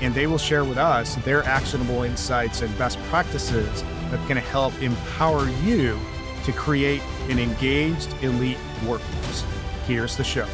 and 0.00 0.14
they 0.14 0.26
will 0.26 0.38
share 0.38 0.64
with 0.64 0.78
us 0.78 1.14
their 1.16 1.42
actionable 1.44 2.02
insights 2.02 2.62
and 2.62 2.76
best 2.78 2.98
practices 3.10 3.82
that 4.10 4.26
can 4.26 4.36
help 4.36 4.72
empower 4.82 5.48
you 5.62 5.98
to 6.44 6.52
create 6.52 7.02
an 7.28 7.38
engaged 7.38 8.12
elite 8.22 8.58
workforce. 8.86 9.44
Here's 9.86 10.16
the 10.16 10.24
show. 10.24 10.46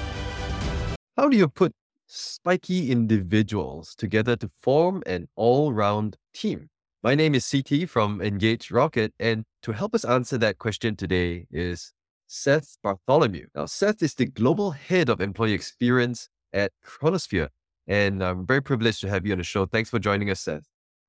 How 1.16 1.28
do 1.28 1.36
you 1.36 1.48
put 1.48 1.72
spiky 2.06 2.90
individuals 2.90 3.94
together 3.94 4.36
to 4.36 4.50
form 4.60 5.02
an 5.06 5.28
all 5.36 5.72
round 5.72 6.16
team? 6.32 6.68
My 7.02 7.14
name 7.14 7.34
is 7.34 7.48
CT 7.48 7.88
from 7.88 8.22
Engage 8.22 8.70
Rocket, 8.70 9.12
and 9.20 9.44
to 9.62 9.72
help 9.72 9.94
us 9.94 10.04
answer 10.04 10.38
that 10.38 10.58
question 10.58 10.96
today 10.96 11.46
is 11.50 11.92
Seth 12.26 12.78
Bartholomew. 12.82 13.46
Now, 13.54 13.66
Seth 13.66 14.02
is 14.02 14.14
the 14.14 14.24
global 14.24 14.70
head 14.70 15.10
of 15.10 15.20
employee 15.20 15.52
experience 15.52 16.28
at 16.52 16.72
Chronosphere, 16.84 17.50
and 17.86 18.22
I'm 18.22 18.46
very 18.46 18.62
privileged 18.62 19.00
to 19.02 19.08
have 19.08 19.26
you 19.26 19.32
on 19.32 19.38
the 19.38 19.44
show. 19.44 19.66
Thanks 19.66 19.90
for 19.90 19.98
joining 19.98 20.30
us, 20.30 20.40
Seth. 20.40 20.64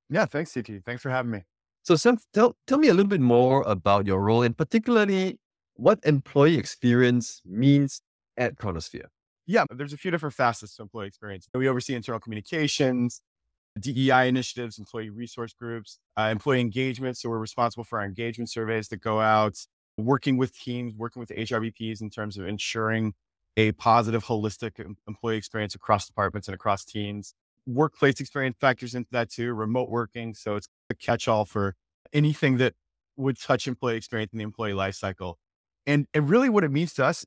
Yeah, 0.08 0.26
thanks, 0.26 0.54
CT. 0.54 0.84
Thanks 0.84 1.02
for 1.02 1.10
having 1.10 1.30
me. 1.30 1.42
So, 1.82 1.96
Seth, 1.96 2.24
tell, 2.32 2.56
tell 2.66 2.78
me 2.78 2.88
a 2.88 2.94
little 2.94 3.08
bit 3.08 3.20
more 3.20 3.62
about 3.62 4.06
your 4.06 4.20
role 4.20 4.42
and 4.42 4.56
particularly 4.56 5.38
what 5.74 6.00
employee 6.04 6.56
experience 6.56 7.42
means 7.44 8.00
at 8.36 8.56
Chronosphere. 8.56 9.06
Yeah, 9.46 9.64
there's 9.70 9.92
a 9.92 9.96
few 9.96 10.10
different 10.10 10.34
facets 10.34 10.76
to 10.76 10.82
employee 10.82 11.06
experience. 11.06 11.48
We 11.54 11.68
oversee 11.68 11.94
internal 11.94 12.18
communications, 12.18 13.22
DEI 13.78 14.28
initiatives, 14.28 14.78
employee 14.78 15.10
resource 15.10 15.52
groups, 15.52 16.00
uh, 16.18 16.28
employee 16.32 16.60
engagement. 16.60 17.16
So 17.18 17.28
we're 17.28 17.38
responsible 17.38 17.84
for 17.84 18.00
our 18.00 18.04
engagement 18.04 18.50
surveys 18.50 18.88
that 18.88 19.00
go 19.00 19.20
out, 19.20 19.56
working 19.96 20.36
with 20.36 20.58
teams, 20.58 20.94
working 20.94 21.20
with 21.20 21.28
HRBPs 21.28 22.00
in 22.00 22.10
terms 22.10 22.36
of 22.36 22.46
ensuring 22.46 23.14
a 23.56 23.72
positive, 23.72 24.24
holistic 24.24 24.72
employee 25.08 25.36
experience 25.36 25.74
across 25.74 26.06
departments 26.06 26.48
and 26.48 26.54
across 26.54 26.84
teams. 26.84 27.34
Workplace 27.66 28.20
experience 28.20 28.56
factors 28.60 28.94
into 28.94 29.08
that 29.12 29.30
too, 29.30 29.52
remote 29.52 29.88
working. 29.88 30.34
So 30.34 30.56
it's 30.56 30.68
a 30.90 30.94
catch 30.94 31.26
all 31.26 31.44
for 31.44 31.74
anything 32.12 32.58
that 32.58 32.74
would 33.16 33.40
touch 33.40 33.66
employee 33.66 33.96
experience 33.96 34.32
in 34.32 34.38
the 34.38 34.44
employee 34.44 34.72
lifecycle. 34.72 35.34
And, 35.86 36.06
and 36.12 36.28
really 36.28 36.48
what 36.48 36.64
it 36.64 36.70
means 36.70 36.92
to 36.94 37.04
us 37.04 37.24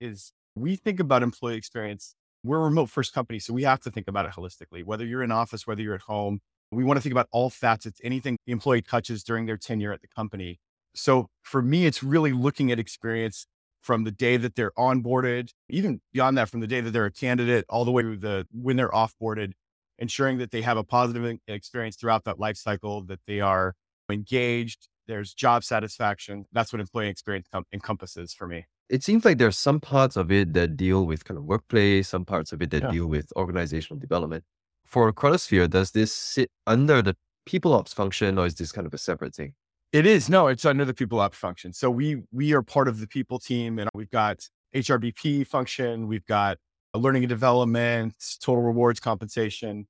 is 0.00 0.32
we 0.54 0.76
think 0.76 1.00
about 1.00 1.22
employee 1.22 1.56
experience. 1.56 2.14
We're 2.44 2.58
a 2.58 2.64
remote 2.64 2.90
first 2.90 3.12
company, 3.12 3.38
so 3.38 3.52
we 3.52 3.62
have 3.64 3.80
to 3.80 3.90
think 3.90 4.08
about 4.08 4.26
it 4.26 4.32
holistically. 4.32 4.84
Whether 4.84 5.04
you're 5.04 5.22
in 5.22 5.32
office, 5.32 5.66
whether 5.66 5.82
you're 5.82 5.94
at 5.94 6.02
home, 6.02 6.40
we 6.70 6.84
want 6.84 6.96
to 6.98 7.02
think 7.02 7.12
about 7.12 7.28
all 7.32 7.50
facets, 7.50 8.00
anything 8.04 8.36
the 8.46 8.52
employee 8.52 8.82
touches 8.82 9.24
during 9.24 9.46
their 9.46 9.56
tenure 9.56 9.92
at 9.92 10.02
the 10.02 10.08
company. 10.08 10.58
So 10.94 11.28
for 11.42 11.62
me, 11.62 11.86
it's 11.86 12.02
really 12.02 12.32
looking 12.32 12.70
at 12.70 12.78
experience 12.78 13.46
from 13.80 14.04
the 14.04 14.10
day 14.10 14.36
that 14.36 14.54
they're 14.56 14.72
onboarded, 14.78 15.50
even 15.68 16.00
beyond 16.12 16.36
that, 16.38 16.48
from 16.48 16.60
the 16.60 16.66
day 16.66 16.80
that 16.80 16.90
they're 16.90 17.06
a 17.06 17.12
candidate 17.12 17.64
all 17.68 17.84
the 17.84 17.90
way 17.90 18.02
to 18.02 18.16
the 18.16 18.46
when 18.52 18.76
they're 18.76 18.90
offboarded, 18.90 19.52
ensuring 19.98 20.38
that 20.38 20.50
they 20.50 20.62
have 20.62 20.76
a 20.76 20.84
positive 20.84 21.38
experience 21.48 21.96
throughout 21.96 22.24
that 22.24 22.38
life 22.38 22.56
cycle, 22.56 23.02
that 23.02 23.20
they 23.26 23.40
are 23.40 23.74
engaged, 24.10 24.88
there's 25.06 25.34
job 25.34 25.64
satisfaction. 25.64 26.46
That's 26.52 26.72
what 26.72 26.80
employee 26.80 27.08
experience 27.08 27.48
com- 27.52 27.66
encompasses 27.72 28.32
for 28.32 28.46
me. 28.46 28.66
It 28.88 29.04
seems 29.04 29.24
like 29.24 29.38
there's 29.38 29.58
some 29.58 29.80
parts 29.80 30.16
of 30.16 30.32
it 30.32 30.52
that 30.54 30.76
deal 30.76 31.06
with 31.06 31.24
kind 31.24 31.38
of 31.38 31.44
workplace, 31.44 32.08
some 32.08 32.24
parts 32.24 32.52
of 32.52 32.60
it 32.62 32.70
that 32.70 32.82
yeah. 32.84 32.90
deal 32.90 33.06
with 33.06 33.32
organizational 33.36 34.00
development. 34.00 34.44
For 34.84 35.12
Chronosphere, 35.12 35.70
does 35.70 35.92
this 35.92 36.12
sit 36.12 36.50
under 36.66 37.00
the 37.02 37.16
people 37.46 37.72
ops 37.72 37.92
function 37.92 38.38
or 38.38 38.46
is 38.46 38.56
this 38.56 38.72
kind 38.72 38.86
of 38.86 38.94
a 38.94 38.98
separate 38.98 39.34
thing? 39.34 39.54
It 39.92 40.06
is. 40.06 40.28
No, 40.28 40.46
it's 40.46 40.64
under 40.64 40.84
the 40.84 40.94
people 40.94 41.18
ops 41.18 41.36
function. 41.36 41.72
So 41.72 41.90
we 41.90 42.22
we 42.32 42.52
are 42.52 42.62
part 42.62 42.86
of 42.86 43.00
the 43.00 43.08
people 43.08 43.38
team 43.38 43.78
and 43.78 43.90
we've 43.94 44.10
got 44.10 44.48
HRBP 44.74 45.46
function, 45.46 46.06
we've 46.06 46.26
got 46.26 46.58
learning 46.94 47.24
and 47.24 47.28
development, 47.28 48.14
total 48.40 48.62
rewards 48.62 49.00
compensation, 49.00 49.86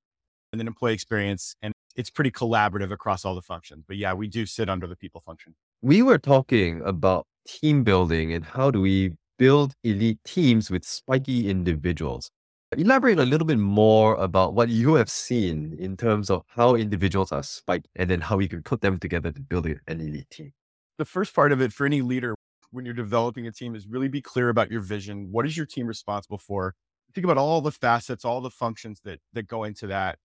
and 0.52 0.60
then 0.60 0.66
employee 0.66 0.94
experience. 0.94 1.54
And 1.62 1.74
it's 1.96 2.10
pretty 2.10 2.30
collaborative 2.30 2.92
across 2.92 3.24
all 3.24 3.34
the 3.34 3.42
functions. 3.42 3.84
But 3.86 3.98
yeah, 3.98 4.14
we 4.14 4.26
do 4.26 4.46
sit 4.46 4.70
under 4.70 4.86
the 4.86 4.96
people 4.96 5.20
function. 5.20 5.54
We 5.82 6.02
were 6.02 6.18
talking 6.18 6.80
about 6.84 7.26
team 7.46 7.84
building 7.84 8.32
and 8.32 8.44
how 8.44 8.70
do 8.70 8.80
we 8.80 9.12
build 9.38 9.74
elite 9.84 10.18
teams 10.24 10.70
with 10.70 10.84
spiky 10.84 11.48
individuals. 11.48 12.30
Elaborate 12.76 13.18
a 13.18 13.24
little 13.24 13.46
bit 13.46 13.58
more 13.58 14.14
about 14.14 14.54
what 14.54 14.68
you 14.68 14.94
have 14.94 15.10
seen 15.10 15.76
in 15.80 15.96
terms 15.96 16.30
of 16.30 16.44
how 16.46 16.76
individuals 16.76 17.32
are 17.32 17.42
spiked 17.42 17.88
and 17.96 18.08
then 18.08 18.20
how 18.20 18.36
we 18.36 18.46
can 18.46 18.62
put 18.62 18.80
them 18.80 18.96
together 18.96 19.32
to 19.32 19.40
build 19.40 19.66
an 19.66 19.80
elite 19.88 20.30
team. 20.30 20.52
The 20.96 21.04
first 21.04 21.34
part 21.34 21.50
of 21.50 21.60
it 21.60 21.72
for 21.72 21.84
any 21.84 22.00
leader 22.00 22.36
when 22.70 22.84
you're 22.84 22.94
developing 22.94 23.48
a 23.48 23.52
team 23.52 23.74
is 23.74 23.88
really 23.88 24.06
be 24.06 24.22
clear 24.22 24.50
about 24.50 24.70
your 24.70 24.82
vision. 24.82 25.32
What 25.32 25.46
is 25.46 25.56
your 25.56 25.66
team 25.66 25.88
responsible 25.88 26.38
for? 26.38 26.76
Think 27.12 27.24
about 27.24 27.38
all 27.38 27.60
the 27.60 27.72
facets, 27.72 28.24
all 28.24 28.40
the 28.40 28.50
functions 28.50 29.00
that 29.02 29.18
that 29.32 29.48
go 29.48 29.64
into 29.64 29.88
that, 29.88 30.18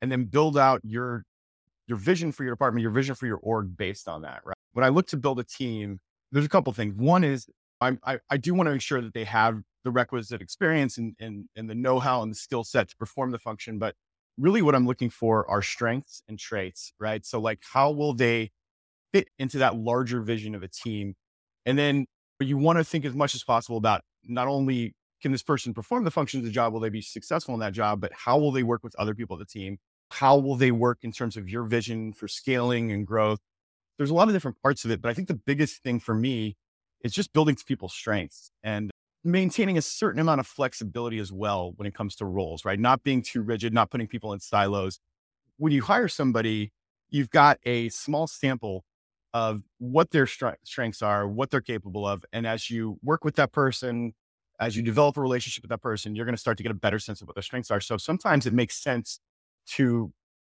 and 0.00 0.10
then 0.10 0.24
build 0.24 0.56
out 0.56 0.80
your 0.82 1.24
your 1.86 1.98
vision 1.98 2.32
for 2.32 2.44
your 2.44 2.54
department, 2.54 2.80
your 2.80 2.92
vision 2.92 3.14
for 3.14 3.26
your 3.26 3.40
org 3.42 3.76
based 3.76 4.08
on 4.08 4.22
that. 4.22 4.40
Right. 4.46 4.56
When 4.72 4.86
I 4.86 4.88
look 4.88 5.06
to 5.08 5.18
build 5.18 5.38
a 5.38 5.44
team, 5.44 6.00
there's 6.32 6.46
a 6.46 6.48
couple 6.48 6.72
things. 6.72 6.94
One 6.94 7.24
is 7.24 7.46
I, 7.82 7.98
I, 8.04 8.18
I 8.30 8.38
do 8.38 8.54
want 8.54 8.68
to 8.68 8.72
make 8.72 8.80
sure 8.80 9.02
that 9.02 9.12
they 9.12 9.24
have 9.24 9.60
the 9.84 9.90
requisite 9.90 10.42
experience 10.42 10.98
and, 10.98 11.14
and, 11.18 11.48
and 11.56 11.68
the 11.70 11.74
know-how 11.74 12.22
and 12.22 12.30
the 12.30 12.36
skill 12.36 12.64
set 12.64 12.88
to 12.90 12.96
perform 12.96 13.30
the 13.30 13.38
function. 13.38 13.78
But 13.78 13.94
really 14.38 14.62
what 14.62 14.74
I'm 14.74 14.86
looking 14.86 15.10
for 15.10 15.48
are 15.50 15.62
strengths 15.62 16.22
and 16.28 16.38
traits, 16.38 16.92
right? 16.98 17.24
So 17.24 17.40
like 17.40 17.60
how 17.72 17.90
will 17.90 18.14
they 18.14 18.50
fit 19.12 19.28
into 19.38 19.58
that 19.58 19.76
larger 19.76 20.20
vision 20.20 20.54
of 20.54 20.62
a 20.62 20.68
team? 20.68 21.14
And 21.66 21.78
then 21.78 22.06
you 22.40 22.56
want 22.56 22.78
to 22.78 22.84
think 22.84 23.04
as 23.04 23.14
much 23.14 23.34
as 23.34 23.44
possible 23.44 23.76
about 23.76 24.02
not 24.24 24.48
only 24.48 24.94
can 25.22 25.32
this 25.32 25.42
person 25.42 25.74
perform 25.74 26.04
the 26.04 26.10
functions 26.10 26.42
of 26.42 26.46
the 26.46 26.52
job, 26.52 26.72
will 26.72 26.80
they 26.80 26.88
be 26.88 27.02
successful 27.02 27.54
in 27.54 27.60
that 27.60 27.72
job, 27.72 28.00
but 28.00 28.12
how 28.14 28.38
will 28.38 28.52
they 28.52 28.62
work 28.62 28.82
with 28.82 28.94
other 28.96 29.14
people 29.14 29.34
on 29.34 29.40
the 29.40 29.44
team? 29.46 29.78
How 30.10 30.36
will 30.38 30.56
they 30.56 30.70
work 30.70 30.98
in 31.02 31.12
terms 31.12 31.36
of 31.36 31.48
your 31.48 31.64
vision 31.64 32.12
for 32.12 32.26
scaling 32.26 32.90
and 32.90 33.06
growth? 33.06 33.40
There's 33.98 34.10
a 34.10 34.14
lot 34.14 34.28
of 34.28 34.34
different 34.34 34.60
parts 34.62 34.84
of 34.84 34.90
it, 34.90 35.02
but 35.02 35.10
I 35.10 35.14
think 35.14 35.28
the 35.28 35.34
biggest 35.34 35.82
thing 35.82 36.00
for 36.00 36.14
me 36.14 36.56
is 37.04 37.12
just 37.12 37.32
building 37.32 37.54
to 37.54 37.64
people's 37.64 37.92
strengths 37.92 38.50
and 38.62 38.89
maintaining 39.22 39.76
a 39.76 39.82
certain 39.82 40.20
amount 40.20 40.40
of 40.40 40.46
flexibility 40.46 41.18
as 41.18 41.30
well 41.30 41.72
when 41.76 41.86
it 41.86 41.94
comes 41.94 42.16
to 42.16 42.24
roles, 42.24 42.64
right? 42.64 42.80
Not 42.80 43.02
being 43.02 43.22
too 43.22 43.42
rigid, 43.42 43.74
not 43.74 43.90
putting 43.90 44.06
people 44.06 44.32
in 44.32 44.40
silos. 44.40 44.98
When 45.58 45.72
you 45.72 45.82
hire 45.82 46.08
somebody, 46.08 46.72
you've 47.10 47.30
got 47.30 47.58
a 47.64 47.90
small 47.90 48.26
sample 48.26 48.84
of 49.34 49.62
what 49.78 50.10
their 50.10 50.26
strengths 50.26 51.02
are, 51.02 51.28
what 51.28 51.50
they're 51.50 51.60
capable 51.60 52.06
of. 52.06 52.24
And 52.32 52.46
as 52.46 52.70
you 52.70 52.98
work 53.02 53.24
with 53.24 53.36
that 53.36 53.52
person, 53.52 54.14
as 54.58 54.76
you 54.76 54.82
develop 54.82 55.16
a 55.16 55.20
relationship 55.20 55.62
with 55.62 55.70
that 55.70 55.82
person, 55.82 56.14
you're 56.14 56.24
going 56.24 56.34
to 56.34 56.40
start 56.40 56.56
to 56.56 56.62
get 56.62 56.72
a 56.72 56.74
better 56.74 56.98
sense 56.98 57.20
of 57.20 57.28
what 57.28 57.34
their 57.34 57.42
strengths 57.42 57.70
are. 57.70 57.80
So 57.80 57.96
sometimes 57.96 58.46
it 58.46 58.52
makes 58.52 58.76
sense 58.82 59.20
to 59.68 60.12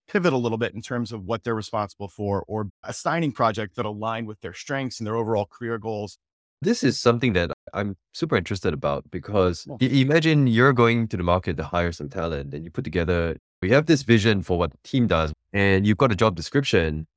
pivot 0.07 0.33
a 0.33 0.37
little 0.37 0.57
bit 0.57 0.73
in 0.73 0.81
terms 0.81 1.11
of 1.11 1.23
what 1.23 1.43
they're 1.43 1.55
responsible 1.55 2.07
for 2.07 2.43
or 2.47 2.69
assigning 2.83 3.31
projects 3.31 3.75
that 3.75 3.85
align 3.85 4.25
with 4.25 4.41
their 4.41 4.53
strengths 4.53 4.99
and 4.99 5.07
their 5.07 5.15
overall 5.15 5.45
career 5.45 5.77
goals 5.77 6.17
this 6.61 6.83
is 6.83 6.99
something 6.99 7.33
that 7.33 7.51
I'm 7.73 7.95
super 8.13 8.35
interested 8.35 8.73
about 8.73 9.09
because 9.11 9.67
imagine 9.79 10.47
you're 10.47 10.73
going 10.73 11.07
to 11.09 11.17
the 11.17 11.23
market 11.23 11.57
to 11.57 11.63
hire 11.63 11.91
some 11.91 12.09
talent 12.09 12.53
and 12.53 12.63
you 12.63 12.71
put 12.71 12.83
together, 12.83 13.38
we 13.61 13.69
have 13.71 13.85
this 13.85 14.03
vision 14.03 14.41
for 14.41 14.57
what 14.57 14.71
the 14.71 14.77
team 14.83 15.07
does 15.07 15.33
and 15.53 15.85
you've 15.85 15.97
got 15.97 16.11
a 16.11 16.16
job 16.16 16.35
description. 16.35 17.07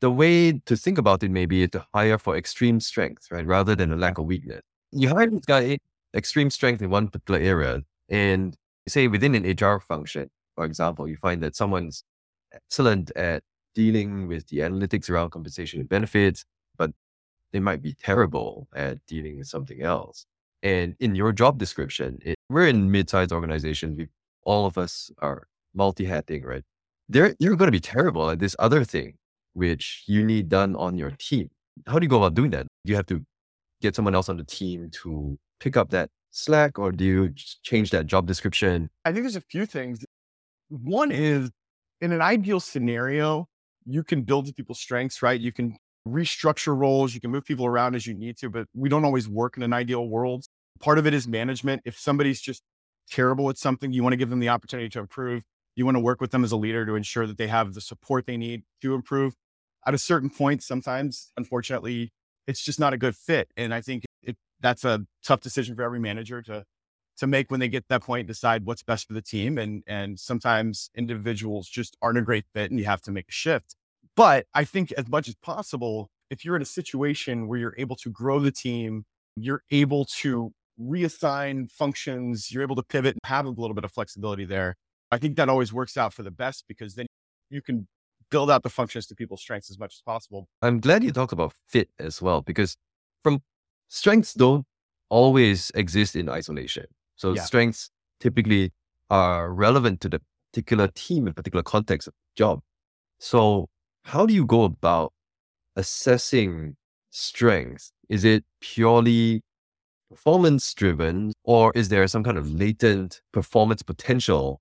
The 0.00 0.10
way 0.10 0.52
to 0.66 0.76
think 0.76 0.98
about 0.98 1.22
it 1.22 1.30
maybe 1.30 1.68
to 1.68 1.86
hire 1.94 2.18
for 2.18 2.36
extreme 2.36 2.80
strength, 2.80 3.28
right? 3.30 3.46
Rather 3.46 3.76
than 3.76 3.92
a 3.92 3.96
lack 3.96 4.18
of 4.18 4.26
weakness. 4.26 4.60
You 4.90 5.08
hire 5.08 5.30
this 5.30 5.44
guy 5.44 5.78
extreme 6.14 6.50
strength 6.50 6.82
in 6.82 6.90
one 6.90 7.08
particular 7.08 7.40
area 7.40 7.82
and 8.08 8.56
say 8.88 9.08
within 9.08 9.34
an 9.34 9.44
HR 9.44 9.80
function, 9.80 10.28
for 10.54 10.64
example, 10.64 11.08
you 11.08 11.16
find 11.16 11.42
that 11.42 11.56
someone's 11.56 12.04
excellent 12.52 13.10
at 13.16 13.42
dealing 13.74 14.26
with 14.26 14.46
the 14.48 14.58
analytics 14.58 15.08
around 15.08 15.30
compensation 15.30 15.80
and 15.80 15.88
benefits, 15.88 16.44
but 16.76 16.90
they 17.52 17.60
might 17.60 17.82
be 17.82 17.94
terrible 17.94 18.68
at 18.74 19.04
dealing 19.06 19.38
with 19.38 19.46
something 19.46 19.82
else. 19.82 20.26
And 20.62 20.94
in 21.00 21.14
your 21.14 21.32
job 21.32 21.58
description, 21.58 22.18
it, 22.22 22.36
we're 22.48 22.68
in 22.68 22.90
mid-sized 22.90 23.32
organizations. 23.32 23.98
We, 23.98 24.08
all 24.44 24.66
of 24.66 24.78
us 24.78 25.10
are 25.18 25.48
multi-hatting, 25.74 26.44
right? 26.44 26.62
They're, 27.08 27.34
you're 27.38 27.56
going 27.56 27.68
to 27.68 27.72
be 27.72 27.80
terrible 27.80 28.30
at 28.30 28.38
this 28.38 28.56
other 28.58 28.84
thing, 28.84 29.14
which 29.54 30.04
you 30.06 30.24
need 30.24 30.48
done 30.48 30.76
on 30.76 30.96
your 30.96 31.10
team. 31.10 31.50
How 31.86 31.98
do 31.98 32.04
you 32.04 32.08
go 32.08 32.18
about 32.18 32.34
doing 32.34 32.50
that? 32.50 32.66
Do 32.84 32.90
you 32.90 32.96
have 32.96 33.06
to 33.06 33.24
get 33.80 33.96
someone 33.96 34.14
else 34.14 34.28
on 34.28 34.36
the 34.36 34.44
team 34.44 34.90
to 35.02 35.38
pick 35.60 35.76
up 35.76 35.90
that 35.90 36.10
slack 36.30 36.78
or 36.78 36.92
do 36.92 37.04
you 37.04 37.30
change 37.62 37.90
that 37.90 38.06
job 38.06 38.26
description? 38.26 38.88
I 39.04 39.12
think 39.12 39.24
there's 39.24 39.36
a 39.36 39.40
few 39.40 39.66
things. 39.66 40.04
One 40.68 41.10
is 41.10 41.50
in 42.00 42.12
an 42.12 42.22
ideal 42.22 42.60
scenario, 42.60 43.48
you 43.84 44.02
can 44.04 44.22
build 44.22 44.54
people's 44.56 44.80
strengths, 44.80 45.22
right? 45.22 45.40
You 45.40 45.52
can 45.52 45.76
restructure 46.06 46.76
roles, 46.76 47.14
you 47.14 47.20
can 47.20 47.30
move 47.30 47.44
people 47.44 47.66
around 47.66 47.94
as 47.94 48.06
you 48.06 48.14
need 48.14 48.36
to, 48.38 48.50
but 48.50 48.66
we 48.74 48.88
don't 48.88 49.04
always 49.04 49.28
work 49.28 49.56
in 49.56 49.62
an 49.62 49.72
ideal 49.72 50.08
world. 50.08 50.46
Part 50.80 50.98
of 50.98 51.06
it 51.06 51.14
is 51.14 51.28
management. 51.28 51.82
If 51.84 51.98
somebody's 51.98 52.40
just 52.40 52.62
terrible 53.08 53.48
at 53.50 53.58
something, 53.58 53.92
you 53.92 54.02
want 54.02 54.12
to 54.12 54.16
give 54.16 54.30
them 54.30 54.40
the 54.40 54.48
opportunity 54.48 54.88
to 54.90 55.00
improve. 55.00 55.42
You 55.76 55.84
want 55.84 55.96
to 55.96 56.00
work 56.00 56.20
with 56.20 56.30
them 56.30 56.44
as 56.44 56.52
a 56.52 56.56
leader 56.56 56.84
to 56.86 56.94
ensure 56.94 57.26
that 57.26 57.38
they 57.38 57.46
have 57.46 57.74
the 57.74 57.80
support 57.80 58.26
they 58.26 58.36
need 58.36 58.62
to 58.82 58.94
improve. 58.94 59.34
At 59.86 59.94
a 59.94 59.98
certain 59.98 60.30
point, 60.30 60.62
sometimes, 60.62 61.32
unfortunately, 61.36 62.12
it's 62.46 62.62
just 62.62 62.80
not 62.80 62.92
a 62.92 62.98
good 62.98 63.16
fit. 63.16 63.48
And 63.56 63.72
I 63.72 63.80
think 63.80 64.04
it, 64.22 64.36
that's 64.60 64.84
a 64.84 65.06
tough 65.24 65.40
decision 65.40 65.74
for 65.76 65.82
every 65.82 66.00
manager 66.00 66.42
to 66.42 66.64
to 67.18 67.26
make 67.26 67.50
when 67.50 67.60
they 67.60 67.68
get 67.68 67.88
that 67.88 68.02
point, 68.02 68.26
decide 68.26 68.64
what's 68.64 68.82
best 68.82 69.06
for 69.06 69.12
the 69.12 69.22
team. 69.22 69.58
And 69.58 69.82
and 69.86 70.18
sometimes 70.18 70.90
individuals 70.94 71.68
just 71.68 71.96
aren't 72.02 72.18
a 72.18 72.22
great 72.22 72.44
fit 72.54 72.70
and 72.70 72.78
you 72.78 72.86
have 72.86 73.02
to 73.02 73.10
make 73.10 73.28
a 73.28 73.32
shift. 73.32 73.76
But 74.16 74.46
I 74.54 74.64
think 74.64 74.92
as 74.92 75.08
much 75.08 75.28
as 75.28 75.34
possible, 75.36 76.10
if 76.30 76.44
you're 76.44 76.56
in 76.56 76.62
a 76.62 76.66
situation 76.66 77.48
where 77.48 77.58
you're 77.58 77.74
able 77.78 77.96
to 77.96 78.10
grow 78.10 78.40
the 78.40 78.52
team, 78.52 79.04
you're 79.36 79.62
able 79.70 80.04
to 80.20 80.52
reassign 80.80 81.70
functions, 81.70 82.50
you're 82.50 82.62
able 82.62 82.76
to 82.76 82.82
pivot 82.82 83.14
and 83.22 83.28
have 83.28 83.46
a 83.46 83.50
little 83.50 83.74
bit 83.74 83.84
of 83.84 83.92
flexibility 83.92 84.44
there. 84.44 84.76
I 85.10 85.18
think 85.18 85.36
that 85.36 85.48
always 85.48 85.72
works 85.72 85.96
out 85.96 86.12
for 86.12 86.22
the 86.22 86.30
best 86.30 86.64
because 86.68 86.94
then 86.94 87.06
you 87.50 87.62
can 87.62 87.86
build 88.30 88.50
out 88.50 88.62
the 88.62 88.70
functions 88.70 89.06
to 89.06 89.14
people's 89.14 89.40
strengths 89.40 89.70
as 89.70 89.78
much 89.78 89.94
as 89.94 90.02
possible. 90.04 90.48
I'm 90.62 90.80
glad 90.80 91.04
you 91.04 91.12
talked 91.12 91.32
about 91.32 91.52
fit 91.68 91.90
as 91.98 92.22
well 92.22 92.40
because 92.40 92.76
from 93.22 93.42
strengths 93.88 94.32
don't 94.32 94.64
always 95.10 95.70
exist 95.74 96.16
in 96.16 96.28
isolation. 96.30 96.86
So 97.16 97.34
yeah. 97.34 97.42
strengths 97.42 97.90
typically 98.20 98.72
are 99.10 99.52
relevant 99.52 100.00
to 100.00 100.08
the 100.08 100.22
particular 100.50 100.88
team 100.88 101.26
and 101.26 101.36
particular 101.36 101.62
context 101.62 102.08
of 102.08 102.14
job. 102.34 102.60
So 103.20 103.68
how 104.04 104.26
do 104.26 104.34
you 104.34 104.44
go 104.44 104.64
about 104.64 105.12
assessing 105.76 106.76
strengths? 107.10 107.92
Is 108.08 108.24
it 108.24 108.44
purely 108.60 109.42
performance 110.10 110.74
driven 110.74 111.32
or 111.44 111.72
is 111.74 111.88
there 111.88 112.06
some 112.06 112.22
kind 112.22 112.36
of 112.36 112.50
latent 112.52 113.22
performance 113.32 113.82
potential 113.82 114.60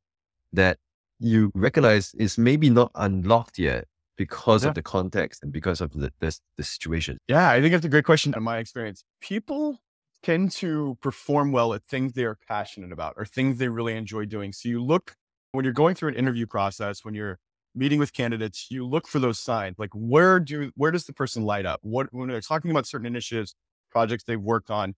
that 0.53 0.77
you 1.19 1.51
recognize 1.53 2.13
is 2.15 2.37
maybe 2.37 2.69
not 2.69 2.91
unlocked 2.95 3.59
yet 3.59 3.85
because 4.17 4.63
yeah. 4.63 4.69
of 4.69 4.75
the 4.75 4.81
context 4.81 5.43
and 5.43 5.51
because 5.51 5.81
of 5.81 5.91
the, 5.93 6.11
the, 6.19 6.37
the 6.57 6.63
situation? 6.63 7.17
Yeah, 7.27 7.49
I 7.49 7.61
think 7.61 7.73
that's 7.73 7.85
a 7.85 7.89
great 7.89 8.05
question 8.05 8.33
in 8.35 8.43
my 8.43 8.57
experience. 8.59 9.03
People 9.19 9.79
tend 10.23 10.51
to 10.51 10.97
perform 11.01 11.51
well 11.51 11.73
at 11.73 11.83
things 11.83 12.13
they 12.13 12.23
are 12.23 12.37
passionate 12.47 12.91
about 12.91 13.15
or 13.17 13.25
things 13.25 13.57
they 13.57 13.67
really 13.67 13.95
enjoy 13.95 14.25
doing. 14.25 14.53
So 14.53 14.69
you 14.69 14.83
look 14.83 15.15
when 15.51 15.65
you're 15.65 15.73
going 15.73 15.95
through 15.95 16.09
an 16.09 16.15
interview 16.15 16.45
process, 16.45 17.03
when 17.03 17.13
you're 17.13 17.39
meeting 17.75 17.99
with 17.99 18.13
candidates, 18.13 18.67
you 18.69 18.85
look 18.85 19.07
for 19.07 19.19
those 19.19 19.39
signs. 19.39 19.77
Like 19.77 19.91
where 19.93 20.39
do 20.39 20.71
where 20.75 20.91
does 20.91 21.05
the 21.05 21.13
person 21.13 21.43
light 21.43 21.65
up? 21.65 21.79
What 21.83 22.07
when 22.11 22.29
they're 22.29 22.41
talking 22.41 22.71
about 22.71 22.85
certain 22.85 23.07
initiatives, 23.07 23.55
projects 23.89 24.23
they've 24.23 24.41
worked 24.41 24.69
on, 24.69 24.95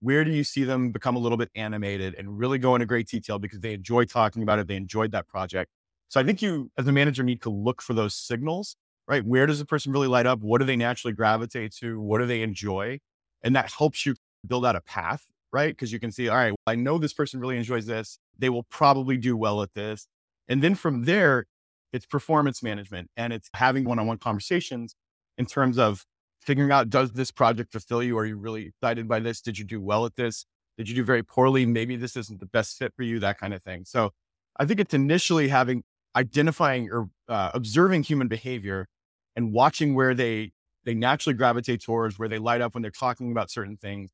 where 0.00 0.24
do 0.24 0.30
you 0.30 0.44
see 0.44 0.64
them 0.64 0.90
become 0.90 1.16
a 1.16 1.18
little 1.18 1.38
bit 1.38 1.50
animated 1.54 2.14
and 2.14 2.38
really 2.38 2.58
go 2.58 2.74
into 2.74 2.86
great 2.86 3.08
detail 3.08 3.38
because 3.38 3.60
they 3.60 3.74
enjoy 3.74 4.04
talking 4.04 4.42
about 4.42 4.58
it, 4.58 4.68
they 4.68 4.76
enjoyed 4.76 5.12
that 5.12 5.26
project. 5.26 5.70
So 6.08 6.20
I 6.20 6.24
think 6.24 6.42
you 6.42 6.70
as 6.78 6.86
a 6.86 6.92
manager 6.92 7.22
need 7.22 7.42
to 7.42 7.50
look 7.50 7.82
for 7.82 7.94
those 7.94 8.14
signals, 8.14 8.76
right? 9.08 9.24
Where 9.24 9.46
does 9.46 9.58
the 9.58 9.64
person 9.64 9.92
really 9.92 10.08
light 10.08 10.26
up? 10.26 10.40
What 10.40 10.58
do 10.58 10.64
they 10.64 10.76
naturally 10.76 11.14
gravitate 11.14 11.74
to? 11.76 12.00
What 12.00 12.18
do 12.18 12.26
they 12.26 12.42
enjoy? 12.42 13.00
And 13.42 13.56
that 13.56 13.72
helps 13.72 14.06
you 14.06 14.14
build 14.46 14.64
out 14.64 14.76
a 14.76 14.80
path, 14.80 15.24
right? 15.52 15.74
Because 15.74 15.92
you 15.92 15.98
can 15.98 16.12
see, 16.12 16.28
all 16.28 16.36
right, 16.36 16.50
well, 16.50 16.72
I 16.72 16.74
know 16.74 16.98
this 16.98 17.12
person 17.12 17.40
really 17.40 17.56
enjoys 17.56 17.86
this. 17.86 18.18
They 18.38 18.48
will 18.48 18.64
probably 18.64 19.16
do 19.16 19.36
well 19.36 19.62
at 19.62 19.74
this. 19.74 20.06
And 20.48 20.62
then 20.62 20.74
from 20.74 21.04
there, 21.04 21.46
it's 21.94 22.06
performance 22.06 22.60
management 22.60 23.08
and 23.16 23.32
it's 23.32 23.48
having 23.54 23.84
one 23.84 24.00
on 24.00 24.06
one 24.08 24.18
conversations 24.18 24.96
in 25.38 25.46
terms 25.46 25.78
of 25.78 26.04
figuring 26.40 26.72
out 26.72 26.90
does 26.90 27.12
this 27.12 27.30
project 27.30 27.70
fulfill 27.70 28.02
you? 28.02 28.18
Are 28.18 28.26
you 28.26 28.36
really 28.36 28.66
excited 28.66 29.06
by 29.06 29.20
this? 29.20 29.40
Did 29.40 29.58
you 29.58 29.64
do 29.64 29.80
well 29.80 30.04
at 30.04 30.16
this? 30.16 30.44
Did 30.76 30.88
you 30.88 30.96
do 30.96 31.04
very 31.04 31.22
poorly? 31.22 31.64
Maybe 31.64 31.94
this 31.94 32.16
isn't 32.16 32.40
the 32.40 32.46
best 32.46 32.76
fit 32.78 32.92
for 32.96 33.04
you, 33.04 33.20
that 33.20 33.38
kind 33.38 33.54
of 33.54 33.62
thing. 33.62 33.84
So 33.84 34.10
I 34.56 34.64
think 34.64 34.80
it's 34.80 34.92
initially 34.92 35.48
having 35.48 35.84
identifying 36.16 36.90
or 36.90 37.10
uh, 37.28 37.52
observing 37.54 38.02
human 38.02 38.26
behavior 38.26 38.88
and 39.36 39.52
watching 39.52 39.94
where 39.94 40.14
they 40.14 40.50
they 40.82 40.94
naturally 40.94 41.34
gravitate 41.34 41.80
towards, 41.80 42.18
where 42.18 42.28
they 42.28 42.38
light 42.38 42.60
up 42.60 42.74
when 42.74 42.82
they're 42.82 42.90
talking 42.90 43.30
about 43.30 43.50
certain 43.50 43.76
things. 43.76 44.10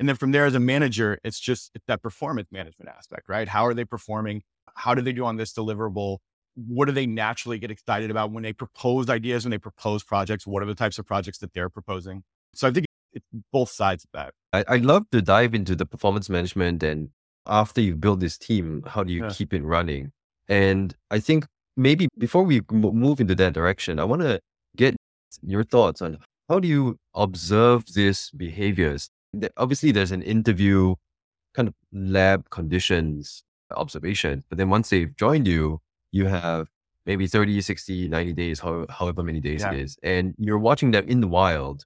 And 0.00 0.08
then 0.08 0.16
from 0.16 0.32
there, 0.32 0.46
as 0.46 0.54
a 0.56 0.60
manager, 0.60 1.18
it's 1.22 1.38
just 1.38 1.70
it's 1.76 1.84
that 1.86 2.02
performance 2.02 2.48
management 2.50 2.90
aspect, 2.90 3.28
right? 3.28 3.48
How 3.48 3.66
are 3.66 3.74
they 3.74 3.84
performing? 3.84 4.42
How 4.74 4.96
do 4.96 5.02
they 5.02 5.12
do 5.12 5.24
on 5.24 5.36
this 5.36 5.52
deliverable? 5.52 6.18
What 6.54 6.86
do 6.86 6.92
they 6.92 7.06
naturally 7.06 7.58
get 7.58 7.70
excited 7.70 8.10
about 8.10 8.32
when 8.32 8.42
they 8.42 8.52
propose 8.52 9.08
ideas, 9.08 9.44
when 9.44 9.50
they 9.50 9.58
propose 9.58 10.02
projects? 10.02 10.46
What 10.46 10.62
are 10.62 10.66
the 10.66 10.74
types 10.74 10.98
of 10.98 11.06
projects 11.06 11.38
that 11.38 11.52
they're 11.54 11.70
proposing? 11.70 12.22
So 12.54 12.68
I 12.68 12.72
think 12.72 12.86
it's 13.12 13.26
both 13.52 13.70
sides 13.70 14.04
of 14.04 14.10
that. 14.12 14.34
I, 14.52 14.74
I 14.74 14.76
love 14.78 15.04
to 15.12 15.22
dive 15.22 15.54
into 15.54 15.74
the 15.74 15.86
performance 15.86 16.28
management 16.28 16.82
and 16.82 17.10
after 17.46 17.80
you 17.80 17.96
build 17.96 18.20
this 18.20 18.38
team, 18.38 18.82
how 18.86 19.02
do 19.02 19.12
you 19.12 19.24
yeah. 19.24 19.30
keep 19.30 19.52
it 19.54 19.62
running? 19.62 20.12
And 20.48 20.94
I 21.10 21.20
think 21.20 21.46
maybe 21.76 22.08
before 22.18 22.42
we 22.42 22.60
move 22.70 23.20
into 23.20 23.34
that 23.36 23.52
direction, 23.52 23.98
I 23.98 24.04
want 24.04 24.22
to 24.22 24.40
get 24.76 24.96
your 25.42 25.64
thoughts 25.64 26.02
on 26.02 26.18
how 26.48 26.58
do 26.58 26.68
you 26.68 26.96
observe 27.14 27.84
these 27.94 28.30
behaviors? 28.36 29.08
Obviously, 29.56 29.92
there's 29.92 30.12
an 30.12 30.22
interview 30.22 30.96
kind 31.54 31.68
of 31.68 31.74
lab 31.92 32.50
conditions 32.50 33.42
observation, 33.74 34.44
but 34.48 34.58
then 34.58 34.68
once 34.68 34.90
they've 34.90 35.14
joined 35.16 35.46
you, 35.46 35.80
you 36.12 36.26
have 36.26 36.68
maybe 37.06 37.26
30, 37.26 37.60
60, 37.60 38.08
90 38.08 38.32
days, 38.32 38.60
however 38.60 39.22
many 39.22 39.40
days 39.40 39.62
yeah. 39.62 39.72
it 39.72 39.80
is. 39.80 39.98
And 40.02 40.34
you're 40.38 40.58
watching 40.58 40.90
them 40.90 41.08
in 41.08 41.20
the 41.20 41.28
wild, 41.28 41.84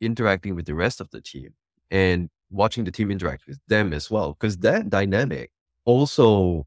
interacting 0.00 0.54
with 0.54 0.66
the 0.66 0.74
rest 0.74 1.00
of 1.00 1.10
the 1.10 1.20
team 1.20 1.54
and 1.90 2.28
watching 2.50 2.84
the 2.84 2.90
team 2.90 3.10
interact 3.10 3.46
with 3.46 3.58
them 3.68 3.92
as 3.92 4.10
well. 4.10 4.32
Because 4.32 4.56
that 4.58 4.90
dynamic 4.90 5.52
also 5.84 6.66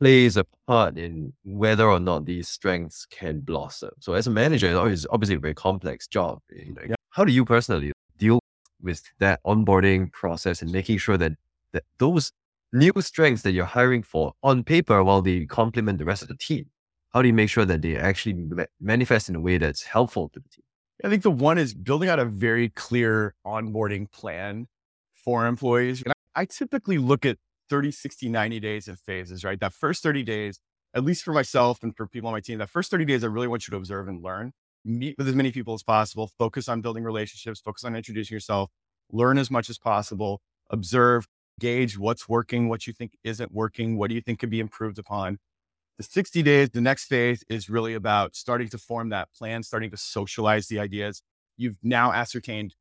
plays 0.00 0.36
a 0.36 0.44
part 0.66 0.96
in 0.96 1.32
whether 1.44 1.88
or 1.88 1.98
not 1.98 2.24
these 2.24 2.48
strengths 2.48 3.04
can 3.06 3.40
blossom. 3.40 3.90
So 4.00 4.12
as 4.14 4.26
a 4.26 4.30
manager, 4.30 4.88
it's 4.88 5.06
obviously 5.10 5.36
a 5.36 5.40
very 5.40 5.54
complex 5.54 6.06
job. 6.06 6.40
Eh, 6.54 6.62
you 6.66 6.74
know, 6.74 6.82
yeah. 6.88 6.94
How 7.10 7.24
do 7.24 7.32
you 7.32 7.44
personally 7.44 7.92
deal 8.16 8.38
with 8.80 9.02
that 9.18 9.40
onboarding 9.44 10.12
process 10.12 10.62
and 10.62 10.70
making 10.70 10.98
sure 10.98 11.16
that, 11.16 11.32
that 11.72 11.82
those 11.98 12.32
new 12.72 12.92
strengths 13.00 13.42
that 13.42 13.52
you're 13.52 13.64
hiring 13.64 14.02
for 14.02 14.34
on 14.42 14.64
paper 14.64 15.02
while 15.02 15.22
they 15.22 15.46
complement 15.46 15.98
the 15.98 16.04
rest 16.04 16.22
of 16.22 16.28
the 16.28 16.36
team? 16.36 16.66
How 17.12 17.22
do 17.22 17.28
you 17.28 17.34
make 17.34 17.48
sure 17.48 17.64
that 17.64 17.82
they 17.82 17.96
actually 17.96 18.36
manifest 18.80 19.28
in 19.28 19.36
a 19.36 19.40
way 19.40 19.58
that's 19.58 19.82
helpful 19.84 20.28
to 20.30 20.40
the 20.40 20.48
team? 20.48 20.64
I 21.04 21.08
think 21.08 21.22
the 21.22 21.30
one 21.30 21.58
is 21.58 21.74
building 21.74 22.08
out 22.08 22.18
a 22.18 22.24
very 22.24 22.70
clear 22.70 23.34
onboarding 23.46 24.10
plan 24.10 24.66
for 25.14 25.46
employees. 25.46 26.02
And 26.02 26.12
I, 26.34 26.42
I 26.42 26.44
typically 26.44 26.98
look 26.98 27.24
at 27.24 27.38
30, 27.70 27.92
60, 27.92 28.28
90 28.28 28.60
days 28.60 28.88
in 28.88 28.96
phases, 28.96 29.44
right? 29.44 29.60
That 29.60 29.72
first 29.72 30.02
30 30.02 30.22
days, 30.22 30.58
at 30.94 31.04
least 31.04 31.22
for 31.22 31.32
myself 31.32 31.82
and 31.82 31.96
for 31.96 32.06
people 32.06 32.28
on 32.28 32.34
my 32.34 32.40
team, 32.40 32.58
that 32.58 32.70
first 32.70 32.90
30 32.90 33.04
days, 33.04 33.22
I 33.22 33.28
really 33.28 33.46
want 33.46 33.66
you 33.66 33.72
to 33.72 33.76
observe 33.76 34.08
and 34.08 34.22
learn, 34.22 34.52
meet 34.84 35.16
with 35.18 35.28
as 35.28 35.34
many 35.34 35.52
people 35.52 35.74
as 35.74 35.82
possible, 35.82 36.30
focus 36.38 36.68
on 36.68 36.80
building 36.80 37.04
relationships, 37.04 37.60
focus 37.60 37.84
on 37.84 37.94
introducing 37.94 38.34
yourself, 38.34 38.70
learn 39.12 39.38
as 39.38 39.50
much 39.50 39.70
as 39.70 39.78
possible, 39.78 40.40
observe, 40.70 41.28
gauge 41.58 41.98
what's 41.98 42.28
working, 42.28 42.68
what 42.68 42.86
you 42.86 42.92
think 42.92 43.12
isn't 43.24 43.52
working, 43.52 43.96
what 43.96 44.08
do 44.08 44.14
you 44.14 44.20
think 44.20 44.38
could 44.38 44.50
be 44.50 44.60
improved 44.60 44.98
upon. 44.98 45.38
The 45.98 46.04
60 46.04 46.42
days, 46.42 46.70
the 46.70 46.80
next 46.80 47.06
phase 47.06 47.44
is 47.48 47.68
really 47.68 47.94
about 47.94 48.36
starting 48.36 48.68
to 48.68 48.78
form 48.78 49.08
that 49.08 49.28
plan, 49.36 49.62
starting 49.62 49.90
to 49.90 49.96
socialize 49.96 50.68
the 50.68 50.78
ideas. 50.78 51.22
You've 51.56 51.76
now 51.82 52.12
ascertained 52.12 52.74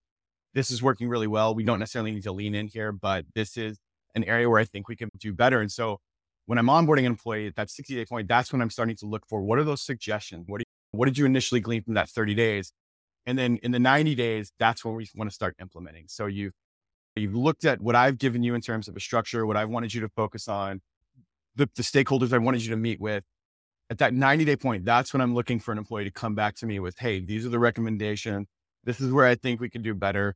this 0.53 0.71
is 0.71 0.81
working 0.81 1.07
really 1.07 1.27
well. 1.27 1.53
We 1.53 1.63
don't 1.63 1.79
necessarily 1.79 2.11
need 2.11 2.23
to 2.23 2.31
lean 2.31 2.55
in 2.55 2.67
here, 2.67 2.91
but 2.91 3.25
this 3.35 3.57
is 3.57 3.77
an 4.15 4.23
area 4.23 4.49
where 4.49 4.59
I 4.59 4.65
think 4.65 4.87
we 4.87 4.95
can 4.95 5.09
do 5.19 5.33
better. 5.33 5.61
And 5.61 5.71
so 5.71 5.99
when 6.47 6.57
I'm 6.57 6.67
onboarding 6.67 6.99
an 6.99 7.05
employee 7.07 7.47
at 7.47 7.55
that 7.55 7.69
60 7.69 7.93
day 7.93 8.05
point, 8.05 8.27
that's 8.27 8.51
when 8.51 8.61
I'm 8.61 8.69
starting 8.69 8.95
to 8.97 9.05
look 9.05 9.27
for 9.27 9.41
what 9.41 9.59
are 9.59 9.63
those 9.63 9.81
suggestions? 9.81 10.45
What, 10.47 10.61
you, 10.61 10.65
what 10.91 11.05
did 11.05 11.17
you 11.17 11.25
initially 11.25 11.61
glean 11.61 11.83
from 11.83 11.93
that 11.93 12.09
30 12.09 12.33
days? 12.33 12.71
And 13.27 13.37
then 13.37 13.57
in 13.61 13.71
the 13.71 13.79
90 13.79 14.15
days, 14.15 14.51
that's 14.57 14.83
when 14.83 14.95
we 14.95 15.07
want 15.15 15.29
to 15.29 15.33
start 15.33 15.55
implementing. 15.61 16.05
So 16.07 16.25
you've 16.25 16.53
You've 17.19 17.35
looked 17.35 17.65
at 17.65 17.81
what 17.81 17.95
I've 17.95 18.17
given 18.17 18.43
you 18.43 18.55
in 18.55 18.61
terms 18.61 18.87
of 18.87 18.95
a 18.95 18.99
structure, 18.99 19.45
what 19.45 19.57
I've 19.57 19.69
wanted 19.69 19.93
you 19.93 20.01
to 20.01 20.09
focus 20.09 20.47
on, 20.47 20.81
the, 21.55 21.69
the 21.75 21.83
stakeholders 21.83 22.33
I 22.33 22.37
wanted 22.37 22.63
you 22.63 22.69
to 22.71 22.77
meet 22.77 22.99
with. 22.99 23.23
At 23.89 23.99
that 23.99 24.13
90 24.13 24.45
day 24.45 24.55
point, 24.55 24.85
that's 24.85 25.13
when 25.13 25.21
I'm 25.21 25.33
looking 25.33 25.59
for 25.59 25.71
an 25.71 25.77
employee 25.77 26.03
to 26.03 26.11
come 26.11 26.35
back 26.35 26.55
to 26.57 26.65
me 26.65 26.79
with, 26.79 26.99
hey, 26.99 27.19
these 27.19 27.45
are 27.45 27.49
the 27.49 27.59
recommendations. 27.59 28.47
This 28.83 28.99
is 28.99 29.11
where 29.11 29.25
I 29.25 29.35
think 29.35 29.59
we 29.59 29.69
can 29.69 29.81
do 29.81 29.93
better. 29.93 30.35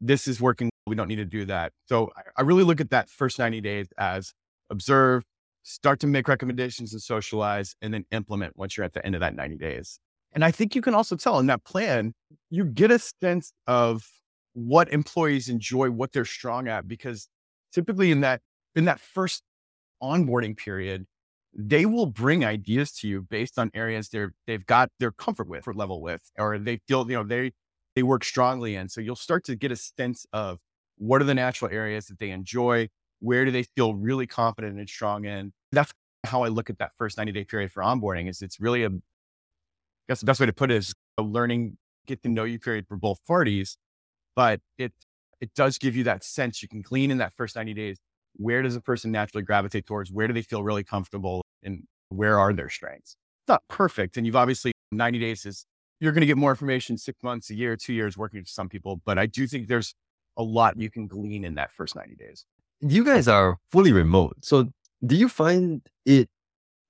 This 0.00 0.28
is 0.28 0.40
working. 0.40 0.70
We 0.86 0.96
don't 0.96 1.08
need 1.08 1.16
to 1.16 1.24
do 1.24 1.44
that. 1.46 1.72
So 1.86 2.10
I 2.36 2.42
really 2.42 2.64
look 2.64 2.80
at 2.80 2.90
that 2.90 3.08
first 3.08 3.38
90 3.38 3.60
days 3.60 3.86
as 3.96 4.32
observe, 4.68 5.22
start 5.62 6.00
to 6.00 6.06
make 6.06 6.28
recommendations 6.28 6.92
and 6.92 7.00
socialize, 7.00 7.74
and 7.80 7.94
then 7.94 8.04
implement 8.10 8.56
once 8.56 8.76
you're 8.76 8.84
at 8.84 8.92
the 8.92 9.04
end 9.04 9.14
of 9.14 9.20
that 9.20 9.34
90 9.34 9.56
days. 9.56 9.98
And 10.32 10.44
I 10.44 10.50
think 10.50 10.74
you 10.74 10.82
can 10.82 10.94
also 10.94 11.16
tell 11.16 11.38
in 11.38 11.46
that 11.46 11.64
plan, 11.64 12.14
you 12.50 12.64
get 12.64 12.90
a 12.90 12.98
sense 12.98 13.52
of 13.66 14.04
what 14.54 14.92
employees 14.92 15.48
enjoy, 15.48 15.90
what 15.90 16.12
they're 16.12 16.24
strong 16.24 16.68
at, 16.68 16.88
because 16.88 17.28
typically 17.72 18.10
in 18.10 18.20
that 18.20 18.40
in 18.74 18.84
that 18.86 19.00
first 19.00 19.42
onboarding 20.02 20.56
period, 20.56 21.06
they 21.54 21.86
will 21.86 22.06
bring 22.06 22.44
ideas 22.44 22.92
to 22.92 23.08
you 23.08 23.22
based 23.22 23.58
on 23.58 23.70
areas 23.74 24.08
they're 24.08 24.32
they've 24.46 24.66
got 24.66 24.90
their 25.00 25.12
comfort 25.12 25.48
with 25.48 25.66
or 25.68 25.74
level 25.74 26.00
with, 26.02 26.22
or 26.38 26.58
they 26.58 26.80
feel, 26.88 27.08
you 27.10 27.16
know, 27.16 27.24
they 27.24 27.52
they 27.96 28.02
work 28.02 28.24
strongly 28.24 28.74
in. 28.76 28.88
So 28.88 29.00
you'll 29.00 29.16
start 29.16 29.44
to 29.44 29.56
get 29.56 29.72
a 29.72 29.76
sense 29.76 30.26
of 30.32 30.58
what 30.98 31.20
are 31.20 31.24
the 31.24 31.34
natural 31.34 31.70
areas 31.72 32.06
that 32.06 32.18
they 32.18 32.30
enjoy, 32.30 32.88
where 33.20 33.44
do 33.44 33.50
they 33.50 33.64
feel 33.64 33.94
really 33.94 34.26
confident 34.26 34.78
and 34.78 34.88
strong 34.88 35.24
in. 35.24 35.52
That's 35.72 35.92
how 36.24 36.44
I 36.44 36.48
look 36.48 36.70
at 36.70 36.78
that 36.78 36.92
first 36.98 37.18
90 37.18 37.32
day 37.32 37.44
period 37.44 37.72
for 37.72 37.82
onboarding 37.82 38.28
is 38.30 38.42
it's 38.42 38.60
really 38.60 38.84
a 38.84 38.90
I 38.90 38.92
guess 40.08 40.20
the 40.20 40.26
best 40.26 40.40
way 40.40 40.46
to 40.46 40.52
put 40.52 40.70
it 40.70 40.76
is 40.76 40.94
a 41.18 41.22
learning, 41.22 41.76
get 42.06 42.22
to 42.22 42.28
know 42.28 42.44
you 42.44 42.58
period 42.58 42.86
for 42.88 42.96
both 42.96 43.24
parties. 43.26 43.76
But 44.34 44.60
it 44.78 44.92
it 45.40 45.54
does 45.54 45.76
give 45.78 45.96
you 45.96 46.04
that 46.04 46.22
sense 46.24 46.62
you 46.62 46.68
can 46.68 46.82
glean 46.82 47.10
in 47.10 47.18
that 47.18 47.34
first 47.34 47.56
90 47.56 47.74
days. 47.74 47.98
Where 48.36 48.62
does 48.62 48.76
a 48.76 48.80
person 48.80 49.10
naturally 49.10 49.42
gravitate 49.42 49.86
towards? 49.86 50.10
Where 50.10 50.28
do 50.28 50.32
they 50.32 50.42
feel 50.42 50.62
really 50.62 50.84
comfortable? 50.84 51.42
And 51.62 51.82
where 52.10 52.38
are 52.38 52.52
their 52.52 52.68
strengths? 52.68 53.16
It's 53.42 53.48
not 53.48 53.62
perfect. 53.68 54.16
And 54.16 54.24
you've 54.24 54.36
obviously 54.36 54.72
90 54.92 55.18
days 55.18 55.44
is 55.44 55.66
you're 56.00 56.12
going 56.12 56.20
to 56.22 56.26
get 56.26 56.36
more 56.36 56.50
information 56.50 56.96
six 56.96 57.22
months, 57.22 57.50
a 57.50 57.54
year, 57.54 57.76
two 57.76 57.92
years 57.92 58.16
working 58.16 58.40
with 58.40 58.48
some 58.48 58.68
people. 58.68 59.00
But 59.04 59.18
I 59.18 59.26
do 59.26 59.46
think 59.46 59.68
there's 59.68 59.94
a 60.36 60.42
lot 60.42 60.78
you 60.78 60.90
can 60.90 61.06
glean 61.06 61.44
in 61.44 61.54
that 61.56 61.72
first 61.72 61.96
90 61.96 62.14
days. 62.16 62.44
You 62.80 63.04
guys 63.04 63.28
are 63.28 63.58
fully 63.70 63.92
remote. 63.92 64.36
So 64.42 64.70
do 65.04 65.16
you 65.16 65.28
find 65.28 65.82
it 66.06 66.28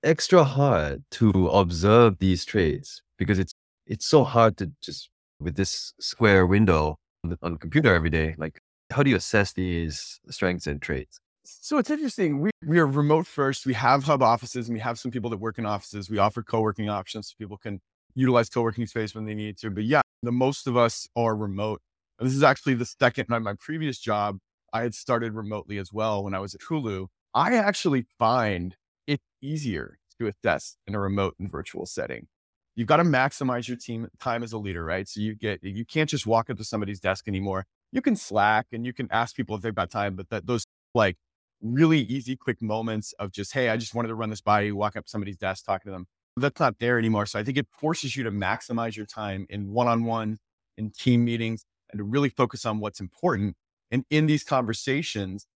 extra 0.02 0.44
hard 0.44 1.04
to 1.12 1.48
observe 1.48 2.18
these 2.18 2.44
traits? 2.44 3.02
Because 3.18 3.38
it's 3.38 3.54
it's 3.86 4.06
so 4.06 4.24
hard 4.24 4.56
to 4.58 4.72
just 4.82 5.10
with 5.40 5.56
this 5.56 5.92
square 6.00 6.46
window 6.46 6.98
on 7.24 7.52
the 7.52 7.58
computer 7.58 7.94
every 7.94 8.10
day. 8.10 8.34
Like 8.38 8.60
how 8.90 9.02
do 9.02 9.10
you 9.10 9.16
assess 9.16 9.52
these 9.52 10.20
strengths 10.28 10.66
and 10.66 10.80
traits? 10.80 11.20
So 11.44 11.78
it's 11.78 11.90
interesting. 11.90 12.40
We, 12.40 12.50
we 12.64 12.78
are 12.78 12.86
remote 12.86 13.26
first. 13.26 13.66
We 13.66 13.74
have 13.74 14.04
hub 14.04 14.22
offices 14.22 14.68
and 14.68 14.74
we 14.74 14.80
have 14.80 14.98
some 14.98 15.10
people 15.10 15.30
that 15.30 15.38
work 15.38 15.58
in 15.58 15.66
offices. 15.66 16.10
We 16.10 16.18
offer 16.18 16.42
co-working 16.42 16.88
options 16.88 17.28
so 17.28 17.34
people 17.38 17.56
can 17.56 17.80
utilize 18.14 18.48
co-working 18.48 18.86
space 18.86 19.14
when 19.14 19.24
they 19.24 19.34
need 19.34 19.58
to. 19.58 19.70
But 19.70 19.84
yeah, 19.84 20.02
the 20.22 20.32
most 20.32 20.66
of 20.66 20.76
us 20.76 21.08
are 21.16 21.34
remote. 21.34 21.80
And 22.18 22.28
this 22.28 22.36
is 22.36 22.42
actually 22.42 22.74
the 22.74 22.84
second 22.84 23.28
my 23.28 23.54
previous 23.58 23.98
job. 23.98 24.38
I 24.72 24.82
had 24.82 24.94
started 24.94 25.34
remotely 25.34 25.78
as 25.78 25.92
well 25.92 26.24
when 26.24 26.34
I 26.34 26.38
was 26.38 26.54
at 26.54 26.60
Hulu. 26.62 27.08
I 27.34 27.56
actually 27.56 28.06
find 28.18 28.76
it 29.06 29.20
easier 29.40 29.98
to 30.18 30.28
assess 30.28 30.76
in 30.86 30.94
a 30.94 31.00
remote 31.00 31.34
and 31.38 31.50
virtual 31.50 31.86
setting. 31.86 32.28
You've 32.74 32.88
got 32.88 32.96
to 32.96 33.04
maximize 33.04 33.68
your 33.68 33.76
team 33.76 34.08
time 34.18 34.42
as 34.42 34.52
a 34.52 34.58
leader, 34.58 34.84
right? 34.84 35.06
So 35.06 35.20
you 35.20 35.34
get 35.34 35.62
you 35.62 35.84
can't 35.84 36.08
just 36.08 36.26
walk 36.26 36.48
up 36.48 36.56
to 36.56 36.64
somebody's 36.64 37.00
desk 37.00 37.28
anymore. 37.28 37.66
You 37.92 38.00
can 38.00 38.16
Slack 38.16 38.66
and 38.72 38.86
you 38.86 38.92
can 38.92 39.08
ask 39.10 39.36
people 39.36 39.56
if 39.56 39.62
they've 39.62 39.74
got 39.74 39.90
time, 39.90 40.16
but 40.16 40.30
that 40.30 40.46
those 40.46 40.64
like 40.94 41.16
really 41.62 42.00
easy, 42.00 42.36
quick 42.36 42.60
moments 42.60 43.12
of 43.18 43.30
just, 43.30 43.52
hey, 43.52 43.68
I 43.68 43.76
just 43.76 43.94
wanted 43.94 44.08
to 44.08 44.14
run 44.14 44.30
this 44.30 44.40
by 44.40 44.62
you, 44.62 44.76
walk 44.76 44.96
up 44.96 45.04
to 45.04 45.10
somebody's 45.10 45.36
desk, 45.36 45.64
talk 45.64 45.82
to 45.84 45.90
them. 45.90 46.06
That's 46.36 46.58
not 46.58 46.78
there 46.78 46.98
anymore. 46.98 47.26
So 47.26 47.38
I 47.38 47.44
think 47.44 47.58
it 47.58 47.66
forces 47.70 48.16
you 48.16 48.24
to 48.24 48.30
maximize 48.30 48.96
your 48.96 49.06
time 49.06 49.46
in 49.50 49.70
one 49.70 49.86
on 49.86 50.04
one, 50.04 50.38
in 50.78 50.90
team 50.90 51.24
meetings, 51.24 51.64
and 51.90 51.98
to 51.98 52.04
really 52.04 52.30
focus 52.30 52.64
on 52.64 52.80
what's 52.80 53.00
important. 53.00 53.54
And 53.90 54.04
in 54.10 54.26
these 54.26 54.42
conversations, 54.42 55.46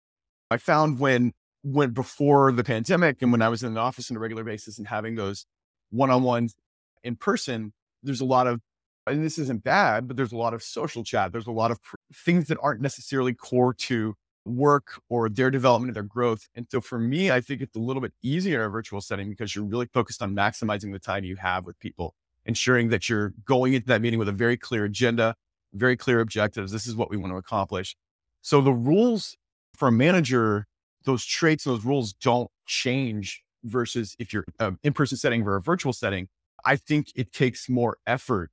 I 0.51 0.59
found 0.59 1.01
when 1.01 1.33
when 1.63 1.91
before 1.91 2.53
the 2.53 2.63
pandemic 2.63 3.23
and 3.23 3.33
when 3.33 3.43
I 3.43 3.49
was 3.49 3.65
in 3.65 3.75
the 3.75 3.81
office 3.81 4.11
on 4.11 4.17
a 4.17 4.21
regular 4.21 4.45
basis 4.45 4.79
and 4.79 4.87
having 4.87 5.17
those 5.17 5.47
one 5.91 6.11
on 6.11 6.23
ones 6.23 6.55
in 7.03 7.17
person, 7.17 7.73
there's 8.03 8.21
a 8.21 8.25
lot 8.25 8.47
of, 8.47 8.61
and 9.07 9.25
this 9.25 9.39
isn't 9.39 9.63
bad, 9.63 10.09
but 10.09 10.17
there's 10.17 10.33
a 10.33 10.37
lot 10.37 10.55
of 10.55 10.63
social 10.63 11.05
chat. 11.05 11.33
There's 11.33 11.47
a 11.47 11.53
lot 11.53 11.71
of 11.71 11.83
pr- 11.83 11.97
things 12.13 12.49
that 12.49 12.59
aren't 12.63 12.81
necessarily 12.81 13.35
core 13.35 13.75
to 13.75 14.15
work 14.45 15.01
or 15.09 15.29
their 15.29 15.51
development 15.51 15.91
or 15.91 15.95
their 15.95 16.03
growth. 16.03 16.49
And 16.55 16.67
so 16.71 16.81
for 16.81 16.99
me, 16.99 17.31
I 17.31 17.41
think 17.41 17.61
it's 17.61 17.77
a 17.77 17.81
little 17.81 18.01
bit 18.01 18.13
easier 18.23 18.61
in 18.61 18.67
a 18.67 18.71
virtual 18.71 19.01
setting 19.01 19.29
because 19.29 19.55
you're 19.55 19.65
really 19.65 19.87
focused 19.93 20.23
on 20.23 20.35
maximizing 20.35 20.93
the 20.93 20.99
time 20.99 21.25
you 21.25 21.37
have 21.37 21.67
with 21.67 21.79
people, 21.81 22.15
ensuring 22.45 22.89
that 22.91 23.09
you're 23.09 23.33
going 23.45 23.75
into 23.75 23.87
that 23.89 24.01
meeting 24.01 24.19
with 24.19 24.29
a 24.29 24.33
very 24.33 24.57
clear 24.57 24.85
agenda, 24.85 25.35
very 25.75 25.97
clear 25.97 26.21
objectives. 26.21 26.71
This 26.71 26.87
is 26.87 26.95
what 26.95 27.11
we 27.11 27.17
want 27.17 27.33
to 27.33 27.37
accomplish. 27.37 27.97
So 28.43 28.61
the 28.61 28.73
rules 28.73 29.37
for 29.75 29.89
a 29.89 29.93
manager, 29.93 30.67
those 31.05 31.25
traits, 31.25 31.65
those 31.65 31.85
rules 31.85 32.13
don't 32.13 32.49
change 32.67 33.43
versus 33.65 34.15
if 34.19 34.33
you're 34.33 34.45
um, 34.61 34.79
in-person 34.85 35.19
setting 35.19 35.43
or 35.43 35.57
a 35.57 35.61
virtual 35.61 35.93
setting. 35.93 36.29
I 36.65 36.77
think 36.77 37.13
it 37.15 37.33
takes 37.33 37.69
more 37.69 37.99
effort 38.07 38.51